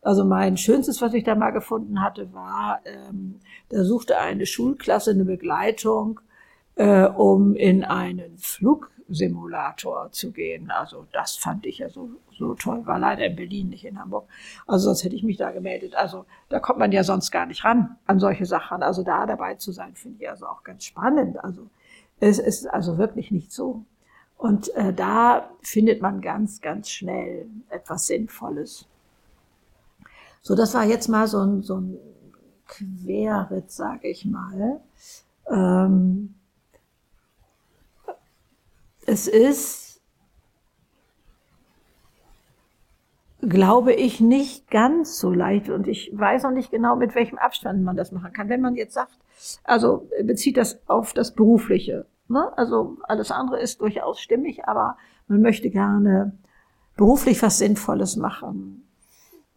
Also 0.06 0.24
mein 0.24 0.56
schönstes, 0.56 1.02
was 1.02 1.14
ich 1.14 1.24
da 1.24 1.34
mal 1.34 1.50
gefunden 1.50 2.00
hatte, 2.00 2.32
war, 2.32 2.78
ähm, 2.84 3.40
da 3.70 3.82
suchte 3.82 4.16
eine 4.16 4.46
Schulklasse 4.46 5.10
eine 5.10 5.24
Begleitung, 5.24 6.20
äh, 6.76 7.06
um 7.06 7.56
in 7.56 7.82
einen 7.82 8.38
Flugsimulator 8.38 10.12
zu 10.12 10.30
gehen. 10.30 10.70
Also 10.70 11.08
das 11.10 11.34
fand 11.34 11.66
ich 11.66 11.78
ja 11.78 11.88
so, 11.88 12.10
so 12.38 12.54
toll. 12.54 12.86
War 12.86 13.00
leider 13.00 13.26
in 13.26 13.34
Berlin, 13.34 13.70
nicht 13.70 13.84
in 13.84 13.98
Hamburg. 13.98 14.28
Also 14.68 14.84
sonst 14.84 15.02
hätte 15.02 15.16
ich 15.16 15.24
mich 15.24 15.38
da 15.38 15.50
gemeldet. 15.50 15.96
Also 15.96 16.24
da 16.50 16.60
kommt 16.60 16.78
man 16.78 16.92
ja 16.92 17.02
sonst 17.02 17.32
gar 17.32 17.46
nicht 17.46 17.64
ran 17.64 17.96
an 18.06 18.20
solche 18.20 18.46
Sachen. 18.46 18.84
Also 18.84 19.02
da 19.02 19.26
dabei 19.26 19.56
zu 19.56 19.72
sein, 19.72 19.96
finde 19.96 20.22
ich 20.22 20.30
also 20.30 20.46
auch 20.46 20.62
ganz 20.62 20.84
spannend. 20.84 21.42
Also 21.42 21.66
es 22.20 22.38
ist 22.38 22.68
also 22.68 22.96
wirklich 22.96 23.32
nicht 23.32 23.50
so. 23.50 23.84
Und 24.38 24.72
äh, 24.76 24.92
da 24.92 25.50
findet 25.62 26.00
man 26.00 26.20
ganz, 26.20 26.60
ganz 26.60 26.90
schnell 26.90 27.48
etwas 27.70 28.06
Sinnvolles. 28.06 28.86
So, 30.46 30.54
das 30.54 30.74
war 30.74 30.84
jetzt 30.84 31.08
mal 31.08 31.26
so 31.26 31.40
ein, 31.40 31.62
so 31.62 31.80
ein 31.80 31.98
Querritt, 32.68 33.72
sage 33.72 34.06
ich 34.06 34.24
mal. 34.24 34.80
Ähm, 35.50 36.36
es 39.06 39.26
ist, 39.26 40.00
glaube 43.40 43.92
ich, 43.92 44.20
nicht 44.20 44.70
ganz 44.70 45.18
so 45.18 45.32
leicht 45.32 45.68
und 45.68 45.88
ich 45.88 46.12
weiß 46.14 46.44
noch 46.44 46.52
nicht 46.52 46.70
genau, 46.70 46.94
mit 46.94 47.16
welchem 47.16 47.38
Abstand 47.38 47.82
man 47.82 47.96
das 47.96 48.12
machen 48.12 48.32
kann. 48.32 48.48
Wenn 48.48 48.60
man 48.60 48.76
jetzt 48.76 48.94
sagt, 48.94 49.18
also 49.64 50.08
bezieht 50.22 50.58
das 50.58 50.78
auf 50.86 51.12
das 51.12 51.34
Berufliche. 51.34 52.06
Ne? 52.28 52.56
Also 52.56 52.98
alles 53.02 53.32
andere 53.32 53.58
ist 53.58 53.80
durchaus 53.80 54.20
stimmig, 54.20 54.68
aber 54.68 54.96
man 55.26 55.42
möchte 55.42 55.70
gerne 55.70 56.38
beruflich 56.96 57.42
was 57.42 57.58
Sinnvolles 57.58 58.14
machen 58.14 58.85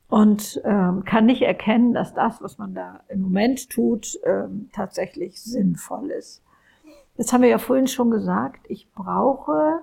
und 0.09 0.59
ähm, 0.65 1.05
kann 1.05 1.27
nicht 1.27 1.43
erkennen, 1.43 1.93
dass 1.93 2.13
das, 2.13 2.41
was 2.41 2.57
man 2.57 2.73
da 2.73 3.01
im 3.09 3.21
Moment 3.21 3.69
tut, 3.69 4.19
ähm, 4.25 4.69
tatsächlich 4.73 5.41
sinnvoll 5.41 6.09
ist. 6.09 6.41
Das 7.15 7.31
haben 7.31 7.43
wir 7.43 7.49
ja 7.49 7.59
vorhin 7.59 7.87
schon 7.87 8.09
gesagt. 8.09 8.65
Ich 8.69 8.91
brauche 8.93 9.81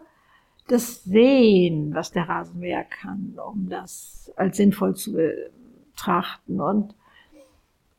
das 0.69 1.05
Sehen, 1.05 1.95
was 1.95 2.11
der 2.11 2.29
Rasenmäher 2.29 2.83
kann, 2.83 3.39
um 3.47 3.69
das 3.69 4.33
als 4.37 4.57
sinnvoll 4.57 4.97
zu 4.97 5.13
betrachten. 5.13 6.61
Und 6.61 6.95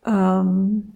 ähm, 0.06 0.94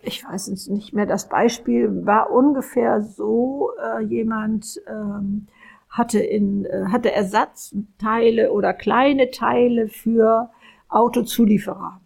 ich 0.00 0.24
weiß 0.24 0.48
jetzt 0.48 0.70
nicht 0.70 0.94
mehr, 0.94 1.04
das 1.04 1.28
Beispiel 1.28 2.06
war 2.06 2.30
ungefähr 2.30 3.02
so, 3.02 3.72
äh, 3.82 4.00
jemand 4.02 4.80
ähm, 4.88 5.46
hatte, 5.94 6.18
in, 6.18 6.64
äh, 6.64 6.86
hatte 6.90 7.12
Ersatzteile 7.12 8.52
oder 8.52 8.74
kleine 8.74 9.30
Teile 9.30 9.88
für 9.88 10.50
Autozulieferer 10.88 12.00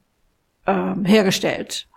ähm, 0.67 1.05
hergestellt. 1.05 1.89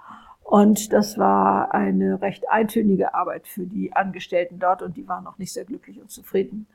Und 0.42 0.92
das 0.94 1.18
war 1.18 1.74
eine 1.74 2.22
recht 2.22 2.50
eintönige 2.50 3.14
Arbeit 3.14 3.48
für 3.48 3.66
die 3.66 3.94
Angestellten 3.94 4.58
dort 4.60 4.82
und 4.82 4.98
die 4.98 5.08
waren 5.08 5.28
auch 5.28 5.38
nicht 5.38 5.54
sehr 5.54 5.66
glücklich 5.66 6.02
und 6.02 6.10
zufrieden. 6.10 6.68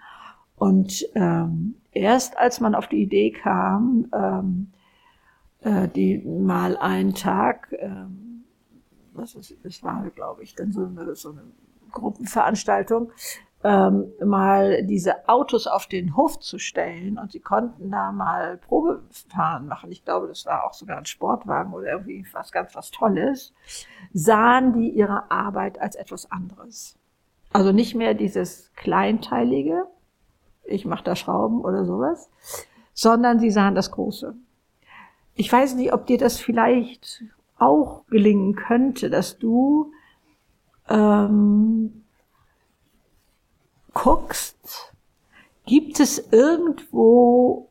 Und 0.57 1.07
ähm, 1.15 1.77
erst 1.93 2.39
als 2.39 2.61
man 2.61 2.75
auf 2.75 2.87
die 2.87 3.03
Idee 3.03 3.31
kam, 3.31 4.09
ähm, 4.15 4.73
äh, 5.61 5.89
die 5.89 6.19
mal 6.19 6.77
einen 6.77 7.15
Tag, 7.15 7.75
ähm, 7.79 8.45
was 9.13 9.35
ist, 9.35 9.57
das 9.63 9.83
war, 9.83 10.09
glaube 10.11 10.43
ich, 10.43 10.55
dann 10.55 10.73
so 10.73 10.85
eine, 10.85 11.15
so 11.15 11.31
eine 11.31 11.43
Gruppenveranstaltung, 11.93 13.13
ähm, 13.67 14.13
mal 14.25 14.85
diese 14.85 15.29
Autos 15.29 15.67
auf 15.67 15.89
den 15.89 16.17
Hof 16.17 16.39
zu 16.39 16.61
stellen 16.61 17.19
und 17.19 17.33
sie 17.33 17.41
konnten 17.41 17.91
da 17.91 18.13
mal 18.13 18.59
Probefahren 18.59 19.67
machen. 19.67 19.91
Ich 19.91 20.05
glaube, 20.05 20.29
das 20.29 20.47
war 20.47 20.65
auch 20.65 20.73
sogar 20.73 20.99
ein 20.99 21.05
Sportwagen 21.05 21.73
oder 21.73 21.89
irgendwie 21.89 22.25
was 22.33 22.53
ganz 22.53 22.77
was 22.77 22.93
Tolles. 22.93 23.53
Sahen 24.13 24.73
die 24.73 24.91
ihre 24.91 25.33
Arbeit 25.33 25.81
als 25.81 25.97
etwas 25.97 26.31
anderes. 26.31 26.97
Also 27.53 27.73
nicht 27.73 27.97
mehr 27.97 28.15
dieses 28.15 28.73
kleinteilige, 28.77 29.89
ich 30.63 30.85
mache 30.85 31.03
da 31.03 31.17
Schrauben 31.17 31.63
oder 31.63 31.85
sowas, 31.85 32.31
sondern 32.93 33.41
sie 33.41 33.51
sahen 33.51 33.75
das 33.75 33.91
Große. 33.91 34.37
Ich 35.35 35.53
weiß 35.53 35.75
nicht, 35.75 35.93
ob 35.93 36.07
dir 36.07 36.19
das 36.19 36.39
vielleicht 36.39 37.25
auch 37.59 38.07
gelingen 38.07 38.55
könnte, 38.55 39.11
dass 39.11 39.39
du 39.39 39.91
ähm, 40.89 42.05
guckst, 43.97 44.93
gibt 45.65 46.01
es 46.01 46.19
irgendwo 46.31 47.71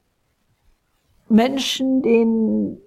Menschen, 1.30 2.02
denen 2.02 2.82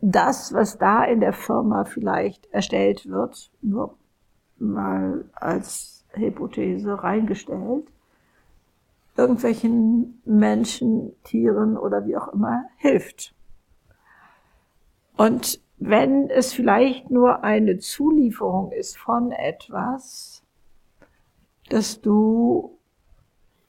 das, 0.00 0.54
was 0.54 0.78
da 0.78 1.02
in 1.04 1.20
der 1.20 1.32
Firma 1.32 1.84
vielleicht 1.84 2.46
erstellt 2.52 3.08
wird, 3.08 3.50
nur 3.62 3.98
mal 4.58 5.24
als 5.34 6.04
Hypothese 6.12 7.02
reingestellt, 7.02 7.88
irgendwelchen 9.16 10.22
Menschen, 10.24 11.16
Tieren 11.24 11.76
oder 11.76 12.06
wie 12.06 12.16
auch 12.16 12.28
immer 12.28 12.64
hilft. 12.76 13.34
Und 15.16 15.60
wenn 15.78 16.30
es 16.30 16.52
vielleicht 16.52 17.10
nur 17.10 17.42
eine 17.42 17.78
Zulieferung 17.78 18.70
ist 18.70 18.96
von 18.96 19.32
etwas, 19.32 20.44
dass 21.70 22.00
du 22.00 22.78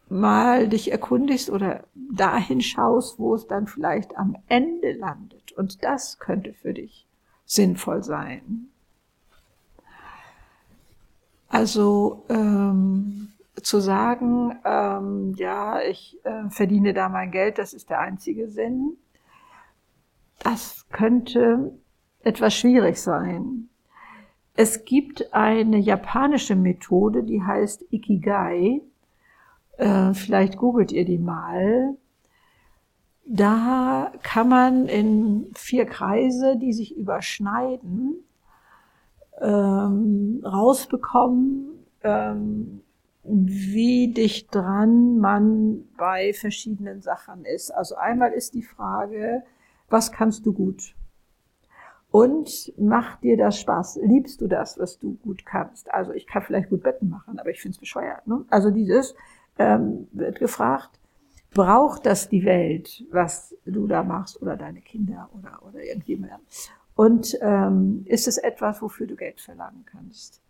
mal 0.10 0.68
dich 0.68 0.91
erkundigst 0.91 1.50
oder 1.50 1.84
dahin 1.94 2.62
schaust, 2.62 3.20
wo 3.20 3.36
es 3.36 3.48
dann 3.48 3.68
vielleicht 3.68 4.18
am 4.18 4.36
Ende 4.48 4.94
landet. 4.94 5.52
Und 5.54 5.84
das 5.84 6.20
könnte 6.20 6.54
für 6.54 6.74
dich 6.74 7.08
sinnvoll 7.46 8.04
sein. 8.04 8.68
Also 11.48 12.24
ähm, 12.30 13.30
zu 13.62 13.80
sagen, 13.80 14.58
ähm, 14.65 15.34
ja, 15.38 15.82
ich 15.82 16.20
äh, 16.24 16.50
verdiene 16.50 16.94
da 16.94 17.10
mein 17.10 17.32
Geld, 17.32 17.58
das 17.58 17.74
ist 17.74 17.89
der 17.89 18.00
einzige 18.00 18.50
Sinn, 18.50 18.98
das 20.39 20.86
könnte 20.91 21.74
etwas 22.22 22.54
schwierig 22.56 23.02
sein. 23.02 23.70
Es 24.56 24.86
gibt 24.86 25.34
eine 25.34 25.78
japanische 25.78 26.56
Methode, 26.56 27.24
die 27.24 27.44
heißt 27.44 27.86
Ikigai 27.91 28.82
äh, 29.78 30.14
vielleicht 30.14 30.58
googelt 30.58 30.92
ihr 30.92 31.06
die 31.06 31.18
mal. 31.18 31.96
Da 33.28 34.12
kann 34.22 34.50
man 34.50 34.88
in 34.88 35.52
vier 35.56 35.86
Kreise, 35.86 36.58
die 36.58 36.74
sich 36.74 36.96
überschneiden, 36.96 38.24
ähm, 39.42 40.42
rausbekommen, 40.46 41.86
ähm, 42.04 42.82
wie 43.24 44.14
dicht 44.14 44.54
dran 44.54 45.18
man 45.18 45.86
bei 45.98 46.34
verschiedenen 46.34 47.02
Sachen 47.02 47.44
ist. 47.44 47.72
Also 47.72 47.96
einmal 47.96 48.32
ist 48.32 48.54
die 48.54 48.62
Frage, 48.62 49.44
was 49.90 50.12
kannst 50.12 50.46
du 50.46 50.54
gut? 50.54 50.96
Und 52.12 52.72
macht 52.78 53.24
dir 53.24 53.36
das 53.36 53.60
Spaß? 53.60 54.00
Liebst 54.04 54.40
du 54.40 54.48
das, 54.48 54.78
was 54.80 55.00
du 55.00 55.16
gut 55.16 55.46
kannst? 55.46 55.92
Also 55.94 56.14
ich 56.14 56.28
kann 56.28 56.44
vielleicht 56.44 56.70
gut 56.70 56.84
Betten 56.84 57.10
machen, 57.10 57.40
aber 57.40 57.50
ich 57.50 57.60
finde 57.60 57.76
es 57.76 57.80
bescheuert. 57.80 58.26
Ne? 58.28 58.46
Also 58.50 58.70
dieses, 58.70 59.16
ähm, 59.58 60.08
wird 60.12 60.39
gefragt, 60.39 61.00
braucht 61.54 62.06
das 62.06 62.30
die 62.30 62.46
Welt, 62.46 63.04
was 63.12 63.56
du 63.65 63.88
da 63.88 64.04
machst 64.04 64.41
oder 64.41 64.58
deine 64.58 64.82
Kinder 64.82 65.30
oder, 65.34 65.62
oder 65.68 65.84
irgendjemand? 65.84 66.41
Und 66.96 67.38
ähm, 67.41 68.04
ist 68.06 68.28
es 68.28 68.38
etwas, 68.38 68.82
wofür 68.82 69.08
du 69.08 69.15
Geld 69.15 69.41
verlangen 69.41 69.86
kannst? 69.86 70.41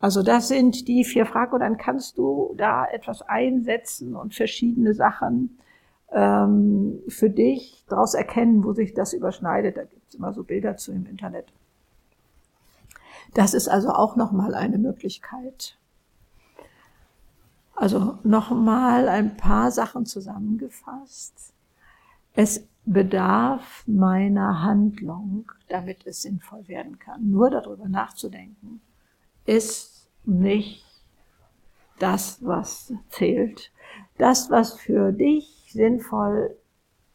Also 0.00 0.22
das 0.22 0.48
sind 0.48 0.86
die 0.88 1.04
vier 1.04 1.24
Fragen 1.24 1.54
und 1.54 1.60
dann 1.60 1.78
kannst 1.78 2.18
du 2.18 2.54
da 2.56 2.84
etwas 2.86 3.22
einsetzen 3.22 4.14
und 4.14 4.34
verschiedene 4.34 4.94
Sachen 4.94 5.58
ähm, 6.12 7.00
für 7.08 7.30
dich 7.30 7.84
daraus 7.88 8.14
erkennen, 8.14 8.64
wo 8.64 8.72
sich 8.72 8.94
das 8.94 9.12
überschneidet. 9.12 9.76
Da 9.76 9.84
gibt's 9.84 10.14
immer 10.14 10.32
so 10.32 10.44
Bilder 10.44 10.76
zu 10.76 10.92
im 10.92 11.06
Internet. 11.06 11.46
Das 13.34 13.54
ist 13.54 13.68
also 13.68 13.90
auch 13.90 14.16
nochmal 14.16 14.54
eine 14.54 14.78
Möglichkeit. 14.78 15.78
Also 17.76 18.18
nochmal 18.22 19.08
ein 19.08 19.36
paar 19.36 19.70
Sachen 19.70 20.06
zusammengefasst. 20.06 21.52
Es 22.34 22.66
bedarf 22.84 23.84
meiner 23.86 24.62
Handlung, 24.62 25.50
damit 25.68 26.06
es 26.06 26.22
sinnvoll 26.22 26.66
werden 26.68 26.98
kann. 26.98 27.30
Nur 27.30 27.50
darüber 27.50 27.88
nachzudenken 27.88 28.80
ist 29.46 30.10
nicht 30.24 30.84
das, 31.98 32.44
was 32.44 32.92
zählt. 33.08 33.72
Das, 34.18 34.50
was 34.50 34.74
für 34.74 35.12
dich 35.12 35.70
sinnvoll 35.72 36.56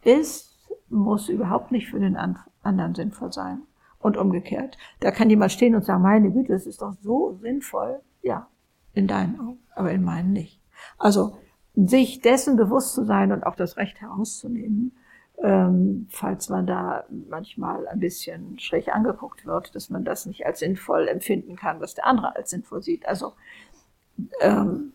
ist, 0.03 0.57
muss 0.89 1.29
überhaupt 1.29 1.71
nicht 1.71 1.89
für 1.89 1.99
den 1.99 2.17
anderen 2.17 2.95
sinnvoll 2.95 3.31
sein. 3.31 3.61
Und 4.01 4.15
umgekehrt. 4.15 4.77
Da 5.01 5.11
kann 5.11 5.29
jemand 5.29 5.51
stehen 5.51 5.75
und 5.75 5.83
sagen, 5.83 6.01
meine 6.01 6.31
Güte, 6.31 6.53
das 6.53 6.65
ist 6.65 6.81
doch 6.81 6.93
so 7.01 7.37
sinnvoll. 7.41 7.99
Ja, 8.21 8.47
in 8.93 9.07
deinen 9.07 9.39
Augen, 9.39 9.59
aber 9.75 9.91
in 9.91 10.03
meinen 10.03 10.33
nicht. 10.33 10.59
Also 10.97 11.37
sich 11.75 12.21
dessen 12.21 12.55
bewusst 12.55 12.93
zu 12.93 13.05
sein 13.05 13.31
und 13.31 13.45
auch 13.45 13.55
das 13.55 13.77
Recht 13.77 14.01
herauszunehmen, 14.01 14.93
ähm, 15.41 16.07
falls 16.09 16.49
man 16.49 16.67
da 16.67 17.05
manchmal 17.29 17.87
ein 17.87 17.99
bisschen 17.99 18.59
schräg 18.59 18.89
angeguckt 18.89 19.45
wird, 19.45 19.73
dass 19.75 19.89
man 19.89 20.03
das 20.03 20.25
nicht 20.25 20.45
als 20.45 20.59
sinnvoll 20.59 21.07
empfinden 21.07 21.55
kann, 21.55 21.79
was 21.79 21.95
der 21.95 22.05
andere 22.05 22.35
als 22.35 22.49
sinnvoll 22.49 22.81
sieht. 22.81 23.07
Also 23.07 23.33
ähm, 24.41 24.93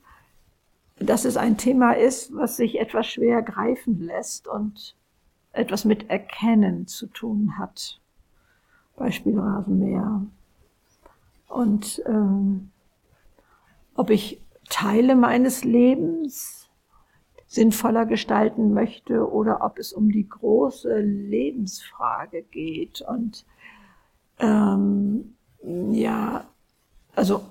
dass 0.99 1.25
es 1.25 1.37
ein 1.37 1.57
Thema 1.57 1.93
ist, 1.93 2.35
was 2.35 2.57
sich 2.57 2.79
etwas 2.79 3.07
schwer 3.07 3.43
greifen 3.43 4.01
lässt 4.01 4.47
und 4.47 4.97
etwas 5.53 5.85
mit 5.85 6.11
Erkennen 6.11 6.87
zu 6.87 7.07
tun 7.07 7.59
hat. 7.59 8.01
Beispiel 8.97 9.39
Rasenmäher. 9.39 10.25
Und 11.49 12.03
ähm, 12.07 12.71
ob 13.95 14.11
ich 14.11 14.41
Teile 14.69 15.15
meines 15.15 15.65
Lebens 15.65 16.69
sinnvoller 17.47 18.07
gestalten 18.07 18.75
möchte 18.75 19.31
oder 19.31 19.63
ob 19.65 19.79
es 19.79 19.93
um 19.93 20.11
die 20.11 20.29
große 20.29 21.01
Lebensfrage 21.01 22.43
geht. 22.43 23.01
Und 23.03 23.47
ähm, 24.41 25.37
ja, 25.63 26.45
also 27.15 27.45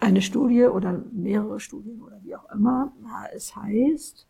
eine 0.00 0.22
Studie 0.22 0.64
oder 0.64 1.00
mehrere 1.12 1.60
Studien 1.60 2.02
oder 2.02 2.18
wie 2.22 2.34
auch 2.34 2.50
immer, 2.50 2.92
es 3.34 3.54
heißt, 3.54 4.26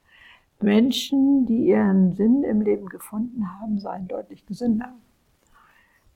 Menschen, 0.61 1.47
die 1.47 1.67
ihren 1.67 2.15
Sinn 2.15 2.45
im 2.45 2.61
Leben 2.61 2.87
gefunden 2.87 3.59
haben, 3.59 3.79
seien 3.79 4.07
deutlich 4.07 4.47
gesünder. 4.47 4.95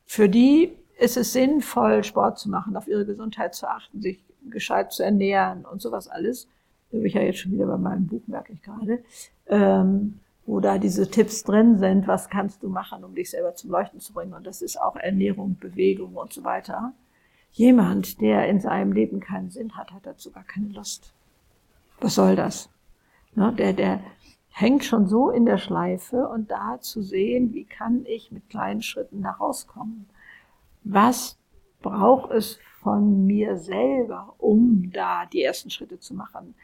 Für 0.04 0.28
die 0.28 0.72
ist 0.98 1.16
es 1.16 1.32
sinnvoll, 1.32 2.04
Sport 2.04 2.38
zu 2.38 2.50
machen, 2.50 2.76
auf 2.76 2.88
ihre 2.88 3.06
Gesundheit 3.06 3.54
zu 3.54 3.68
achten, 3.68 4.00
sich 4.00 4.24
gescheit 4.50 4.92
zu 4.92 5.02
ernähren 5.02 5.64
und 5.64 5.80
sowas 5.80 6.08
alles. 6.08 6.48
Da 6.90 6.98
bin 6.98 7.06
ich 7.06 7.14
ja 7.14 7.22
jetzt 7.22 7.40
schon 7.40 7.52
wieder 7.52 7.66
bei 7.66 7.76
meinem 7.76 8.06
Buch, 8.06 8.22
merke 8.26 8.52
ich 8.52 8.62
gerade, 8.62 9.02
ähm, 9.46 10.20
wo 10.46 10.60
da 10.60 10.78
diese 10.78 11.10
Tipps 11.10 11.44
drin 11.44 11.78
sind, 11.78 12.06
was 12.06 12.30
kannst 12.30 12.62
du 12.62 12.68
machen, 12.68 13.04
um 13.04 13.14
dich 13.14 13.30
selber 13.30 13.54
zum 13.54 13.70
Leuchten 13.70 14.00
zu 14.00 14.12
bringen. 14.12 14.32
Und 14.32 14.46
das 14.46 14.62
ist 14.62 14.80
auch 14.80 14.96
Ernährung, 14.96 15.58
Bewegung 15.60 16.14
und 16.14 16.32
so 16.32 16.44
weiter. 16.44 16.92
Jemand, 17.52 18.20
der 18.20 18.48
in 18.48 18.60
seinem 18.60 18.92
Leben 18.92 19.20
keinen 19.20 19.50
Sinn 19.50 19.76
hat, 19.76 19.92
hat 19.92 20.06
dazu 20.06 20.30
gar 20.30 20.44
keine 20.44 20.68
Lust. 20.68 21.12
Was 22.00 22.14
soll 22.14 22.36
das? 22.36 22.70
Ne, 23.34 23.52
der, 23.52 23.72
der 23.72 24.00
hängt 24.50 24.84
schon 24.84 25.06
so 25.06 25.30
in 25.30 25.44
der 25.44 25.58
Schleife 25.58 26.28
und 26.28 26.50
da 26.50 26.80
zu 26.80 27.02
sehen, 27.02 27.52
wie 27.52 27.64
kann 27.64 28.04
ich 28.06 28.32
mit 28.32 28.48
kleinen 28.48 28.82
Schritten 28.82 29.22
da 29.22 29.30
rauskommen? 29.30 30.08
Was 30.84 31.38
braucht 31.82 32.30
es 32.32 32.58
von 32.82 33.26
mir 33.26 33.56
selber, 33.56 34.34
um 34.38 34.90
da 34.92 35.26
die 35.26 35.42
ersten 35.42 35.70
Schritte 35.70 35.98
zu 35.98 36.14
machen? 36.14 36.54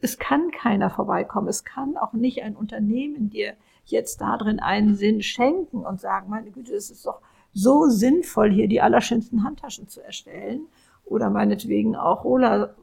Es 0.00 0.18
kann 0.18 0.50
keiner 0.50 0.90
vorbeikommen. 0.90 1.48
Es 1.48 1.64
kann 1.64 1.96
auch 1.96 2.12
nicht 2.12 2.42
ein 2.42 2.56
Unternehmen 2.56 3.30
dir 3.30 3.54
jetzt 3.84 4.20
darin 4.20 4.60
einen 4.60 4.94
Sinn 4.94 5.22
schenken 5.22 5.84
und 5.84 6.00
sagen, 6.00 6.30
meine 6.30 6.50
Güte, 6.50 6.74
es 6.74 6.90
ist 6.90 7.06
doch 7.06 7.20
so 7.52 7.88
sinnvoll, 7.88 8.50
hier 8.50 8.68
die 8.68 8.80
allerschönsten 8.80 9.44
Handtaschen 9.44 9.88
zu 9.88 10.00
erstellen 10.00 10.62
oder 11.04 11.30
meinetwegen 11.30 11.96
auch 11.96 12.24
Roller, 12.24 12.74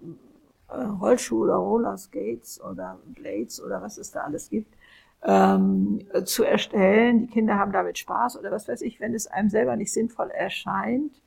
äh, 0.69 0.75
Rollschuhe 0.75 1.45
oder 1.45 1.55
Roller 1.55 1.97
Skates 1.97 2.61
oder 2.61 2.99
Blades 3.05 3.61
oder 3.61 3.81
was 3.81 3.97
es 3.97 4.11
da 4.11 4.21
alles 4.21 4.49
gibt, 4.49 4.75
ähm, 5.23 6.01
zu 6.25 6.43
erstellen. 6.43 7.21
Die 7.21 7.27
Kinder 7.27 7.57
haben 7.57 7.71
damit 7.71 7.97
Spaß 7.97 8.37
oder 8.37 8.51
was 8.51 8.67
weiß 8.67 8.81
ich, 8.81 8.99
wenn 8.99 9.13
es 9.13 9.27
einem 9.27 9.49
selber 9.49 9.75
nicht 9.75 9.93
sinnvoll 9.93 10.29
erscheint, 10.29 11.21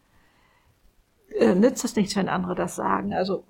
äh, 1.38 1.54
nützt 1.54 1.84
es 1.84 1.96
nichts, 1.96 2.16
wenn 2.16 2.28
andere 2.28 2.54
das 2.54 2.76
sagen. 2.76 3.12
Also 3.12 3.44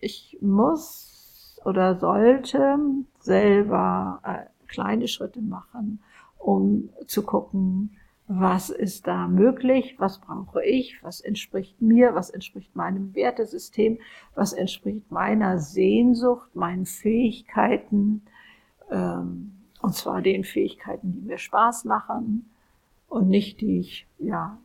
ich 0.00 0.38
muss 0.40 1.60
oder 1.64 1.98
sollte 1.98 2.78
selber 3.18 4.20
äh, 4.24 4.66
kleine 4.66 5.08
Schritte 5.08 5.40
machen, 5.40 6.00
um 6.38 6.90
zu 7.06 7.22
gucken, 7.22 7.96
was 8.32 8.70
ist 8.70 9.08
da 9.08 9.26
möglich, 9.26 9.96
was 9.98 10.20
brauche 10.20 10.64
ich, 10.64 11.02
was 11.02 11.20
entspricht 11.20 11.82
mir, 11.82 12.14
was 12.14 12.30
entspricht 12.30 12.76
meinem 12.76 13.12
Wertesystem, 13.14 13.98
was 14.36 14.52
entspricht 14.52 15.10
meiner 15.10 15.58
Sehnsucht, 15.58 16.54
meinen 16.54 16.86
Fähigkeiten, 16.86 18.22
ähm, 18.90 19.52
und 19.82 19.94
zwar 19.94 20.22
den 20.22 20.44
Fähigkeiten, 20.44 21.12
die 21.12 21.22
mir 21.22 21.38
Spaß 21.38 21.84
machen 21.86 22.48
und 23.08 23.28
nicht 23.28 23.60
die 23.60 23.80
ich 23.80 24.06
ja 24.18 24.58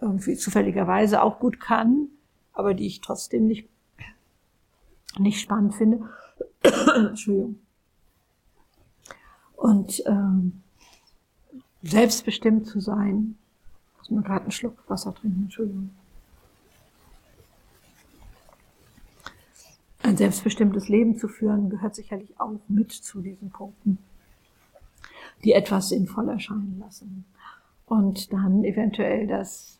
irgendwie 0.00 0.36
zufälligerweise 0.36 1.22
auch 1.22 1.38
gut 1.38 1.60
kann, 1.60 2.08
aber 2.52 2.74
die 2.74 2.86
ich 2.86 3.00
trotzdem 3.00 3.46
nicht 3.46 3.68
nicht 5.18 5.40
spannend 5.40 5.74
finde. 5.74 6.08
Entschuldigung. 6.94 7.58
Und 9.56 10.02
ähm, 10.06 10.62
selbstbestimmt 11.82 12.66
zu 12.66 12.80
sein. 12.80 13.36
Muss 13.98 14.10
mal 14.10 14.22
gerade 14.22 14.42
einen 14.42 14.52
Schluck 14.52 14.78
Wasser 14.88 15.14
trinken, 15.14 15.42
Entschuldigung. 15.44 15.90
Ein 20.02 20.16
selbstbestimmtes 20.16 20.88
Leben 20.88 21.18
zu 21.18 21.28
führen 21.28 21.68
gehört 21.68 21.94
sicherlich 21.94 22.40
auch 22.40 22.58
mit 22.68 22.90
zu 22.90 23.20
diesen 23.20 23.50
Punkten, 23.50 23.98
die 25.44 25.52
etwas 25.52 25.90
sinnvoll 25.90 26.28
erscheinen 26.30 26.78
lassen. 26.80 27.26
Und 27.84 28.32
dann 28.32 28.64
eventuell 28.64 29.26
das 29.26 29.79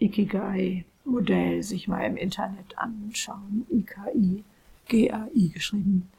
Ikigai-Modell 0.00 1.62
sich 1.62 1.88
mal 1.88 2.04
im 2.04 2.16
Internet 2.16 2.76
anschauen. 2.76 3.66
IKI, 3.70 4.44
GAI 4.88 5.50
geschrieben. 5.52 6.10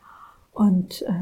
Und 0.53 1.01
äh, 1.03 1.13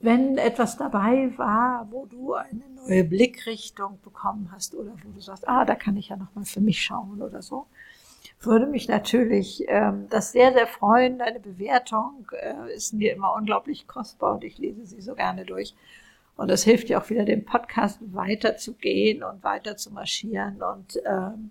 wenn 0.00 0.38
etwas 0.38 0.76
dabei 0.76 1.32
war, 1.36 1.88
wo 1.90 2.06
du 2.06 2.34
eine 2.34 2.62
neue 2.76 3.04
Blickrichtung 3.04 3.98
bekommen 4.02 4.50
hast 4.52 4.74
oder 4.74 4.92
wo 5.02 5.10
du 5.10 5.20
sagst, 5.20 5.48
ah, 5.48 5.64
da 5.64 5.74
kann 5.74 5.96
ich 5.96 6.08
ja 6.08 6.16
noch 6.16 6.34
mal 6.34 6.44
für 6.44 6.60
mich 6.60 6.82
schauen 6.82 7.20
oder 7.20 7.42
so, 7.42 7.66
würde 8.40 8.66
mich 8.66 8.86
natürlich 8.88 9.64
ähm, 9.66 10.06
das 10.10 10.30
sehr, 10.30 10.52
sehr 10.52 10.68
freuen. 10.68 11.18
Deine 11.18 11.40
Bewertung 11.40 12.30
äh, 12.40 12.72
ist 12.74 12.92
mir 12.92 13.12
immer 13.12 13.34
unglaublich 13.34 13.88
kostbar 13.88 14.34
und 14.34 14.44
ich 14.44 14.58
lese 14.58 14.86
sie 14.86 15.00
so 15.00 15.14
gerne 15.14 15.44
durch. 15.44 15.74
Und 16.38 16.48
das 16.52 16.62
hilft 16.62 16.88
dir 16.88 17.00
auch 17.02 17.10
wieder, 17.10 17.24
den 17.24 17.44
Podcast 17.44 17.98
weiterzugehen 18.14 19.24
und 19.24 19.42
weiter 19.42 19.76
zu 19.76 19.92
marschieren 19.92 20.62
und 20.62 21.02
ähm, 21.04 21.50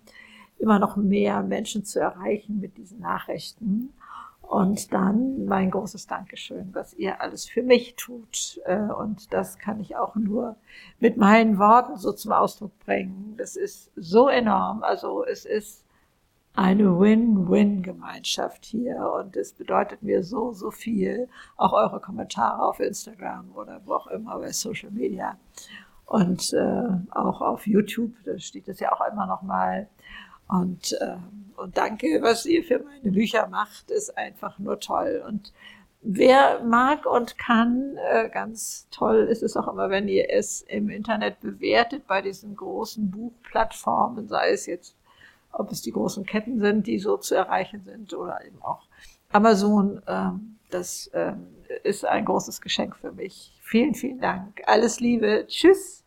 immer 0.60 0.80
noch 0.80 0.96
mehr 0.96 1.44
Menschen 1.44 1.84
zu 1.84 2.00
erreichen 2.00 2.62
mit 2.62 2.78
diesen 2.78 3.02
Nachrichten. 3.02 3.94
Und 4.42 4.94
dann 4.94 5.44
mein 5.44 5.72
großes 5.72 6.08
Dankeschön, 6.08 6.70
was 6.72 6.94
ihr 6.94 7.20
alles 7.20 7.50
für 7.50 7.64
mich 7.64 7.96
tut. 7.98 8.62
Äh, 8.64 8.78
und 8.78 9.34
das 9.34 9.60
kann 9.60 9.82
ich 9.82 9.98
auch 9.98 10.16
nur 10.16 10.56
mit 11.02 11.18
meinen 11.18 11.60
Worten 11.60 11.98
so 11.98 12.14
zum 12.14 12.32
Ausdruck 12.32 12.72
bringen. 12.86 13.36
Das 13.38 13.58
ist 13.58 13.92
so 13.98 14.30
enorm. 14.30 14.84
Also 14.84 15.26
es 15.26 15.44
ist 15.44 15.84
eine 16.58 17.00
Win-Win-Gemeinschaft 17.00 18.66
hier 18.66 19.14
und 19.20 19.38
es 19.38 19.54
bedeutet 19.54 20.02
mir 20.02 20.24
so, 20.24 20.54
so 20.54 20.72
viel. 20.72 21.30
Auch 21.56 21.72
eure 21.72 22.02
Kommentare 22.02 22.64
auf 22.64 22.80
Instagram 22.80 23.52
oder 23.54 23.80
wo 23.86 23.94
auch 23.94 24.08
immer 24.08 24.40
bei 24.40 24.52
Social 24.52 24.90
Media 24.90 25.38
und 26.08 26.54
äh, 26.54 26.88
auch 27.12 27.42
auf 27.42 27.68
YouTube, 27.68 28.12
da 28.26 28.40
steht 28.40 28.68
es 28.70 28.80
ja 28.80 28.92
auch 28.92 29.02
immer 29.12 29.28
noch 29.28 29.44
mal. 29.44 29.88
Und, 30.48 30.94
äh, 30.94 31.18
und 31.58 31.78
danke, 31.78 32.24
was 32.24 32.48
ihr 32.48 32.64
für 32.64 32.80
meine 32.80 33.12
Bücher 33.12 33.48
macht, 33.48 33.92
ist 33.92 34.18
einfach 34.18 34.58
nur 34.58 34.80
toll. 34.80 35.24
Und 35.28 35.54
wer 36.02 36.64
mag 36.64 37.06
und 37.06 37.38
kann, 37.38 37.98
äh, 38.10 38.30
ganz 38.30 38.88
toll 38.90 39.28
ist 39.30 39.44
es 39.44 39.56
auch 39.56 39.68
immer, 39.68 39.92
wenn 39.92 40.08
ihr 40.08 40.32
es 40.32 40.62
im 40.62 40.90
Internet 40.90 41.40
bewertet 41.40 42.08
bei 42.08 42.24
diesen 42.24 42.56
großen 42.56 43.12
Buchplattformen, 43.12 44.28
sei 44.28 44.54
es 44.54 44.66
jetzt, 44.66 44.96
ob 45.52 45.72
es 45.72 45.82
die 45.82 45.92
großen 45.92 46.26
Ketten 46.26 46.60
sind, 46.60 46.88
die 46.88 47.00
so 47.00 47.18
zu 47.18 47.36
erreichen 47.36 47.84
sind 47.84 48.14
oder 48.14 48.44
eben 48.46 48.62
auch 48.62 48.88
Amazon. 49.32 50.02
Äh, 50.06 50.32
das 50.70 51.08
äh, 51.08 51.34
ist 51.84 52.06
ein 52.06 52.26
großes 52.26 52.62
Geschenk 52.62 52.96
für 52.96 53.12
mich. 53.12 53.54
Vielen, 53.62 53.96
vielen 53.96 54.20
Dank. 54.20 54.62
Alles 54.66 55.00
Liebe. 55.00 55.46
Tschüss. 55.48 56.04